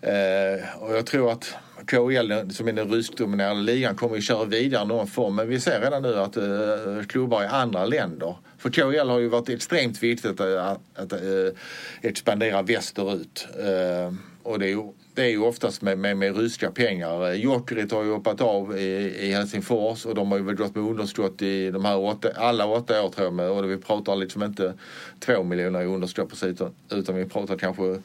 Eh, 0.00 0.82
och 0.82 0.96
jag 0.96 1.06
tror 1.06 1.32
att 1.32 1.54
KHL 1.86 2.50
som 2.50 2.68
är 2.68 2.72
den 2.72 2.90
ryskdominerade 2.90 3.60
ligan 3.60 3.94
kommer 3.94 4.16
att 4.16 4.24
köra 4.24 4.44
vidare 4.44 4.82
i 4.82 4.86
någon 4.86 5.06
form. 5.06 5.34
Men 5.34 5.48
vi 5.48 5.60
ser 5.60 5.80
redan 5.80 6.02
nu 6.02 6.18
att 6.18 6.36
eh, 6.36 7.06
klubbar 7.08 7.42
i 7.42 7.46
andra 7.46 7.84
länder. 7.84 8.36
För 8.58 8.70
KHL 8.70 9.08
har 9.08 9.18
ju 9.18 9.28
varit 9.28 9.48
extremt 9.48 10.02
viktigt 10.02 10.40
att, 10.40 10.56
att, 10.56 10.80
att 10.94 11.12
eh, 11.12 11.18
expandera 12.02 12.62
västerut. 12.62 13.48
Eh, 13.58 14.14
och 14.42 14.58
det 14.58 14.66
är 14.66 14.70
ju 14.70 14.92
det 15.14 15.22
är 15.22 15.28
ju 15.28 15.42
oftast 15.42 15.82
med, 15.82 15.98
med, 15.98 16.16
med 16.16 16.36
ryska 16.36 16.70
pengar. 16.70 17.32
Jokerit 17.32 17.92
har 17.92 18.04
ju 18.04 18.12
hoppat 18.12 18.40
av 18.40 18.78
i, 18.78 19.16
i 19.20 19.32
Helsingfors 19.32 20.06
och 20.06 20.14
de 20.14 20.30
har 20.30 20.38
ju 20.38 20.44
väl 20.44 20.54
gått 20.54 20.74
med 20.74 20.84
underskott 20.84 21.42
i 21.42 21.70
de 21.70 21.84
här 21.84 21.98
åtta, 21.98 22.28
alla 22.36 22.66
åtta 22.66 23.02
år 23.02 23.08
tror 23.08 23.26
jag. 23.26 23.34
Med, 23.34 23.50
och 23.50 23.70
vi 23.70 23.76
pratar 23.76 24.16
liksom 24.16 24.42
inte 24.42 24.74
två 25.18 25.42
miljoner 25.42 25.82
i 25.82 25.86
underskott 25.86 26.30
precis 26.30 26.60
utan 26.90 27.16
vi 27.16 27.24
pratar 27.24 27.58
kanske 27.58 27.98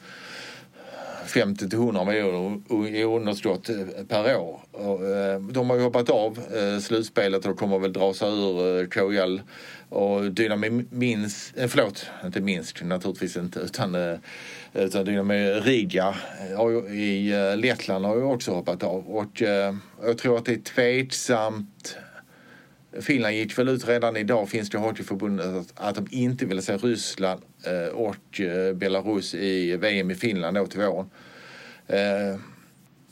50 1.30 1.68
till 1.68 1.78
100 1.78 2.04
miljoner 2.04 2.60
i 2.86 3.04
underskott 3.04 3.68
eh, 3.68 3.76
per 4.08 4.36
år. 4.36 4.60
Eh, 4.74 5.40
de 5.40 5.70
har 5.70 5.76
ju 5.76 5.82
hoppat 5.82 6.10
av 6.10 6.38
eh, 6.56 6.80
slutspelet 6.80 7.46
och 7.46 7.58
kommer 7.58 7.78
väl 7.78 7.92
dra 7.92 8.14
sig 8.14 8.28
ur 8.28 8.86
KHL. 8.86 9.40
Och 9.88 10.32
Dynamo 10.32 10.82
Minsk, 10.90 11.54
förlåt, 11.68 12.06
inte 12.24 12.40
Minsk 12.40 12.82
naturligtvis 12.82 13.36
inte 13.36 13.60
utan 13.60 14.18
utan 14.74 15.04
Dynamo 15.04 15.60
Riga 15.60 16.14
i 16.92 17.32
Lettland 17.56 18.04
har 18.04 18.16
ju 18.16 18.22
också 18.22 18.52
hoppat 18.52 18.82
av. 18.82 19.08
Och 19.08 19.42
jag 20.02 20.18
tror 20.18 20.38
att 20.38 20.44
det 20.44 20.52
är 20.52 20.60
tveksamt 20.60 21.96
Finland 23.00 23.34
gick 23.34 23.58
väl 23.58 23.68
ut 23.68 23.88
redan 23.88 24.16
idag, 24.16 24.48
finska 24.48 24.78
hockeyförbundet, 24.78 25.46
att, 25.46 25.72
att 25.74 25.94
de 25.94 26.06
inte 26.10 26.46
ville 26.46 26.62
se 26.62 26.76
Ryssland 26.76 27.40
eh, 27.64 27.94
och 27.94 28.40
eh, 28.40 28.74
Belarus 28.74 29.34
i 29.34 29.76
VM 29.76 30.10
i 30.10 30.14
Finland 30.14 30.56
då 30.56 30.66
till 30.66 30.80
våren. 30.80 31.10
Eh, 31.86 32.40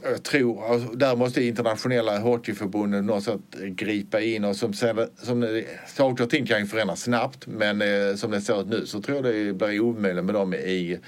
jag 0.03 0.23
tror, 0.23 0.73
alltså, 0.73 0.93
där 0.93 1.17
måste 1.17 1.45
internationella 1.45 2.19
hockeyförbundet 2.19 3.05
något 3.05 3.25
sätt 3.25 3.41
gripa 3.61 4.21
in 4.21 4.45
och 4.45 4.57
som, 4.57 4.73
som 5.17 5.63
saker 5.87 6.25
och 6.25 6.31
ting 6.31 6.47
kan 6.47 6.61
ju 6.61 6.67
förändras 6.67 7.03
snabbt 7.03 7.47
men 7.47 7.83
eh, 7.83 8.15
som 8.17 8.31
det 8.31 8.41
ser 8.41 8.61
ut 8.61 8.69
nu 8.69 8.87
så 8.87 9.03
tror 9.03 9.17
jag 9.17 9.35
det 9.35 9.53
blir 9.53 9.81
omöjligt 9.81 10.25
med 10.25 10.35
dem 10.35 10.55
i, 10.55 10.99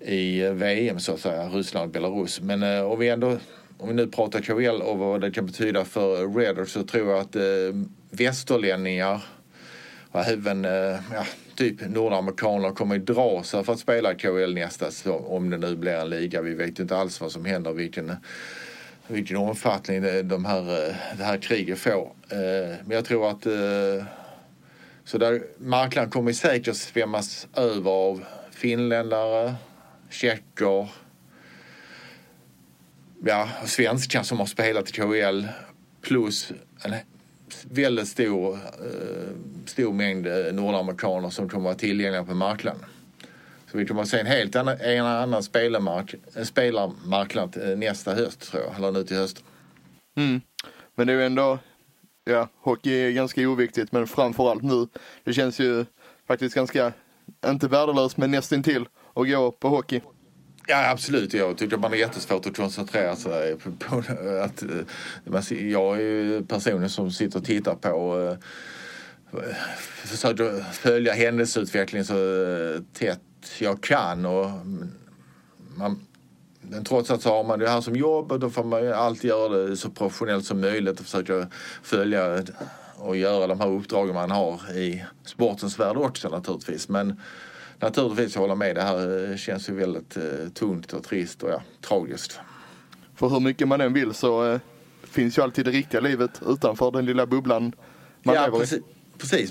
i 0.00 0.40
VM 0.42 1.00
så 1.00 1.12
att 1.12 1.20
säga, 1.20 1.48
Ryssland 1.48 1.86
och 1.86 1.92
Belarus. 1.92 2.40
Men 2.40 2.62
eh, 2.62 2.82
om 2.82 2.98
vi 2.98 3.08
ändå 3.08 3.38
om 3.82 3.88
vi 3.88 3.94
nu 3.94 4.06
pratar 4.06 4.40
KHL 4.40 4.82
och 4.82 4.98
vad 4.98 5.20
det 5.20 5.30
kan 5.30 5.46
betyda 5.46 5.84
för 5.84 6.26
Raiders 6.26 6.70
så 6.70 6.82
tror 6.82 7.10
jag 7.10 7.20
att 7.20 7.36
eh, 7.36 7.42
västerlänningar 8.10 9.24
och 10.10 10.20
även 10.20 10.64
eh, 10.64 11.00
ja, 11.12 11.24
typ 11.54 11.88
nordamerikaner 11.88 12.70
kommer 12.70 12.96
att 12.96 13.06
dra 13.06 13.42
sig 13.42 13.64
för 13.64 13.72
att 13.72 13.78
spela 13.78 14.14
KHL 14.14 14.54
nästa 14.54 14.90
säsong 14.90 15.24
om 15.24 15.50
det 15.50 15.58
nu 15.58 15.76
blir 15.76 15.92
en 15.92 16.10
liga. 16.10 16.42
Vi 16.42 16.54
vet 16.54 16.78
inte 16.78 16.96
alls 16.96 17.20
vad 17.20 17.32
som 17.32 17.44
händer, 17.44 17.72
vilken, 17.72 18.16
vilken 19.06 19.36
omfattning 19.36 20.02
det, 20.02 20.22
de 20.22 20.44
här, 20.44 20.88
eh, 20.88 20.94
det 21.18 21.24
här 21.24 21.38
kriget 21.38 21.78
får. 21.78 22.12
Eh, 22.28 22.76
men 22.84 22.90
jag 22.90 23.04
tror 23.04 23.30
att 23.30 23.46
eh, 23.46 24.04
så 25.04 25.18
där, 25.18 25.42
marknaden 25.58 26.10
kommer 26.10 26.32
säkert 26.32 26.76
svämmas 26.76 27.48
över 27.56 27.90
av 27.90 28.24
finländare, 28.50 29.54
tjecker, 30.10 30.88
ja, 33.24 33.48
svenskar 33.66 34.22
som 34.22 34.38
har 34.38 34.46
spelat 34.46 34.88
i 34.90 34.92
KHL 34.92 35.46
plus 36.00 36.52
en 36.84 36.94
väldigt 37.70 38.08
stor, 38.08 38.52
eh, 38.54 39.32
stor 39.66 39.92
mängd 39.92 40.26
eh, 40.26 40.52
nordamerikaner 40.52 41.30
som 41.30 41.48
kommer 41.48 41.60
att 41.60 41.64
vara 41.64 41.74
tillgängliga 41.74 42.24
på 42.24 42.34
marknaden. 42.34 42.80
Så 43.70 43.78
vi 43.78 43.86
kommer 43.86 44.02
att 44.02 44.08
se 44.08 44.20
en 44.20 44.26
helt 44.26 44.56
annan, 44.56 44.80
en 44.80 45.06
annan 45.06 45.42
spelarmark, 45.42 46.14
eh, 46.34 46.42
spelarmarknad 46.44 47.78
nästa 47.78 48.14
höst 48.14 48.40
tror 48.40 48.62
jag, 48.62 48.76
eller 48.76 48.92
nu 48.92 49.04
till 49.04 49.16
hösten. 49.16 49.44
Mm. 50.16 50.40
Men 50.94 51.06
det 51.06 51.12
är 51.12 51.16
ju 51.16 51.26
ändå, 51.26 51.58
ja, 52.24 52.48
hockey 52.60 52.92
är 52.92 53.10
ganska 53.10 53.48
oviktigt 53.48 53.92
men 53.92 54.06
framförallt 54.06 54.62
nu. 54.62 54.86
Det 55.24 55.32
känns 55.32 55.60
ju 55.60 55.84
faktiskt 56.26 56.54
ganska, 56.54 56.92
inte 57.46 57.68
värdelöst 57.68 58.16
men 58.16 58.30
nästintill 58.30 58.86
att 59.14 59.30
gå 59.30 59.50
på 59.50 59.68
hockey. 59.68 60.00
Ja 60.66 60.90
absolut, 60.90 61.34
jag 61.34 61.58
tycker 61.58 61.76
man 61.76 61.92
är 61.92 61.96
jättesvårt 61.96 62.46
att 62.46 62.56
koncentrera 62.56 63.16
sig 63.16 63.56
på, 63.56 63.70
på 63.72 64.02
att 64.44 64.62
eh, 64.62 65.70
jag 65.70 65.96
är 65.96 66.00
ju 66.00 66.44
personen 66.46 66.90
som 66.90 67.10
sitter 67.10 67.38
och 67.38 67.44
tittar 67.44 67.74
på 67.74 68.20
eh, 69.32 69.54
försöker 69.84 70.72
följa 70.72 71.12
händelseutvecklingen 71.12 72.06
så 72.06 72.14
eh, 72.14 72.82
tätt 72.92 73.20
jag 73.58 73.82
kan 73.82 74.26
och 74.26 74.50
man, 75.76 76.06
men 76.60 76.84
trots 76.84 77.10
att 77.10 77.22
så 77.22 77.28
har 77.28 77.44
man 77.44 77.58
det 77.58 77.68
här 77.68 77.80
som 77.80 77.96
jobb 77.96 78.32
och 78.32 78.40
då 78.40 78.50
får 78.50 78.64
man 78.64 78.92
alltid 78.92 79.30
göra 79.30 79.56
det 79.56 79.76
så 79.76 79.90
professionellt 79.90 80.44
som 80.44 80.60
möjligt 80.60 81.00
och 81.00 81.06
försöka 81.06 81.48
följa 81.82 82.44
och 82.96 83.16
göra 83.16 83.46
de 83.46 83.60
här 83.60 83.68
uppdragen 83.68 84.14
man 84.14 84.30
har 84.30 84.76
i 84.76 85.04
sportens 85.24 85.78
värld 85.78 85.96
också 85.96 86.28
naturligtvis. 86.28 86.88
Men 86.88 87.20
naturligtvis 87.82 88.36
hålla 88.36 88.54
med. 88.54 88.76
Det 88.76 88.82
här 88.82 89.36
känns 89.36 89.68
ju 89.68 89.74
väldigt 89.74 90.16
eh, 90.16 90.22
tungt 90.54 90.92
och 90.92 91.04
trist 91.04 91.42
och 91.42 91.50
ja, 91.50 91.62
tragiskt. 91.80 92.40
För 93.14 93.28
hur 93.28 93.40
mycket 93.40 93.68
man 93.68 93.80
än 93.80 93.92
vill 93.92 94.14
så 94.14 94.52
eh, 94.52 94.60
finns 95.02 95.38
ju 95.38 95.42
alltid 95.42 95.64
det 95.64 95.70
riktiga 95.70 96.00
livet 96.00 96.30
utanför 96.46 96.90
den 96.90 97.04
lilla 97.04 97.26
bubblan 97.26 97.72
man 98.22 98.34
ja, 98.34 98.44
lever 98.44 98.56
i. 98.56 98.60
Precis, 98.60 98.82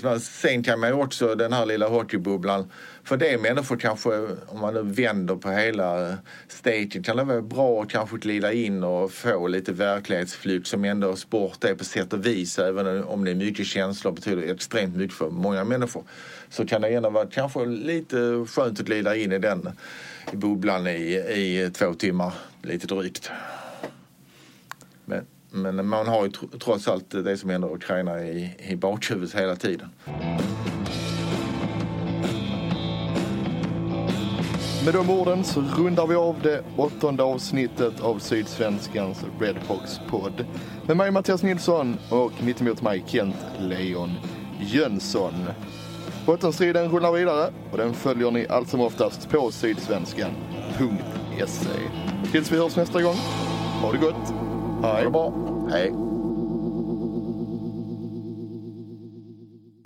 men 0.02 0.20
sen 0.20 0.62
kan 0.62 0.80
man 0.80 0.88
ju 0.88 0.94
också 0.94 1.34
den 1.34 1.52
här 1.52 1.66
lilla 1.66 1.88
hockeybubblan. 1.88 2.70
För 3.04 3.16
det 3.16 3.28
är 3.28 3.38
människor 3.38 3.76
kanske, 3.76 4.10
om 4.46 4.60
man 4.60 4.74
nu 4.74 4.82
vänder 4.82 5.36
på 5.36 5.50
hela 5.50 6.08
eh, 6.08 6.14
stagen, 6.48 7.02
kan 7.02 7.16
det 7.16 7.24
vara 7.24 7.42
bra 7.42 7.82
att 7.82 7.90
kanske 7.90 8.16
glida 8.16 8.52
in 8.52 8.84
och 8.84 9.12
få 9.12 9.46
lite 9.46 9.72
verklighetsflykt 9.72 10.66
som 10.66 10.84
ändå 10.84 11.16
sport 11.16 11.64
är 11.64 11.74
på 11.74 11.84
sätt 11.84 12.12
och 12.12 12.26
vis. 12.26 12.58
Även 12.58 13.04
om 13.04 13.24
det 13.24 13.30
är 13.30 13.34
mycket 13.34 13.66
känslor 13.66 14.12
betyder 14.12 14.52
extremt 14.54 14.96
mycket 14.96 15.16
för 15.16 15.30
många 15.30 15.64
människor. 15.64 16.04
Så 16.50 16.66
kan 16.66 16.82
det 16.82 16.88
ändå 16.88 17.10
vara 17.10 17.26
kanske 17.26 17.64
lite 17.64 18.46
skönt 18.48 18.80
att 18.80 18.86
glida 18.86 19.16
in 19.16 19.32
i 19.32 19.38
den 19.38 19.68
i 20.32 20.36
bubblan 20.36 20.86
i, 20.86 21.14
i 21.14 21.70
två 21.74 21.94
timmar, 21.94 22.32
lite 22.62 22.86
drygt. 22.86 23.30
Men, 25.54 25.86
man 25.86 26.06
har 26.06 26.24
ju 26.24 26.30
trots 26.58 26.88
allt 26.88 27.10
det 27.10 27.36
som 27.36 27.50
händer 27.50 27.68
i 27.68 27.74
Ukraina 27.74 28.22
i, 28.22 28.56
i 28.58 28.76
bakhuvudet 28.76 29.34
hela 29.34 29.56
tiden. 29.56 29.88
Med 34.84 34.94
de 34.94 35.10
orden 35.10 35.44
så 35.44 35.60
rundar 35.60 36.06
vi 36.06 36.14
av 36.14 36.36
det 36.42 36.64
åttonde 36.76 37.22
avsnittet 37.22 38.00
av 38.00 38.18
Sydsvenskans 38.18 39.24
Redhawks-podd. 39.40 40.44
Med 40.86 40.96
mig 40.96 41.10
Mattias 41.10 41.42
Nilsson 41.42 41.96
och 42.10 42.32
mittemot 42.42 42.82
mig 42.82 43.04
Kent 43.06 43.36
Leon 43.58 44.10
Jönsson. 44.60 45.34
Bottenstriden 46.26 46.88
rullar 46.88 47.12
vidare 47.12 47.52
och 47.72 47.78
den 47.78 47.94
följer 47.94 48.30
ni 48.30 48.46
allt 48.48 48.68
som 48.68 48.80
oftast 48.80 49.30
på 49.30 49.50
sydsvenskan.se. 49.50 51.68
Tills 52.32 52.52
vi 52.52 52.56
hörs 52.56 52.76
nästa 52.76 53.02
gång, 53.02 53.16
ha 53.82 53.92
det 53.92 53.98
gott. 53.98 54.51
Hej. 54.82 55.10
bra. 55.10 55.34
Hej. 55.70 55.92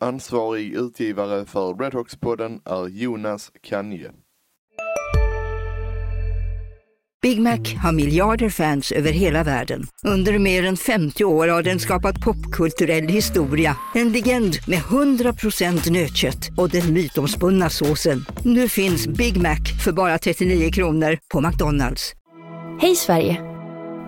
Ansvarig 0.01 0.73
utgivare 0.73 1.45
för 1.45 1.75
Redhawks-podden 1.75 2.61
är 2.65 2.89
Jonas 2.89 3.51
Kanje. 3.63 4.13
Big 7.23 7.41
Mac 7.41 7.59
har 7.83 7.93
miljarder 7.93 8.49
fans 8.49 8.93
över 8.93 9.13
hela 9.13 9.45
världen. 9.45 9.87
Under 10.05 10.39
mer 10.39 10.65
än 10.65 10.77
50 10.77 11.25
år 11.25 11.49
har 11.49 11.63
den 11.63 11.79
skapat 11.79 12.21
popkulturell 12.21 13.09
historia. 13.09 13.77
En 13.95 14.13
legend 14.13 14.57
med 14.69 14.79
100% 14.79 15.91
nötkött 15.91 16.49
och 16.57 16.71
den 16.71 16.93
mytomspunna 16.93 17.71
såsen. 17.71 18.25
Nu 18.45 18.69
finns 18.69 19.07
Big 19.07 19.37
Mac 19.37 19.59
för 19.85 19.93
bara 19.93 20.19
39 20.19 20.71
kronor 20.71 21.19
på 21.33 21.41
McDonalds. 21.41 22.13
Hej 22.81 22.97
Sverige! 22.97 23.56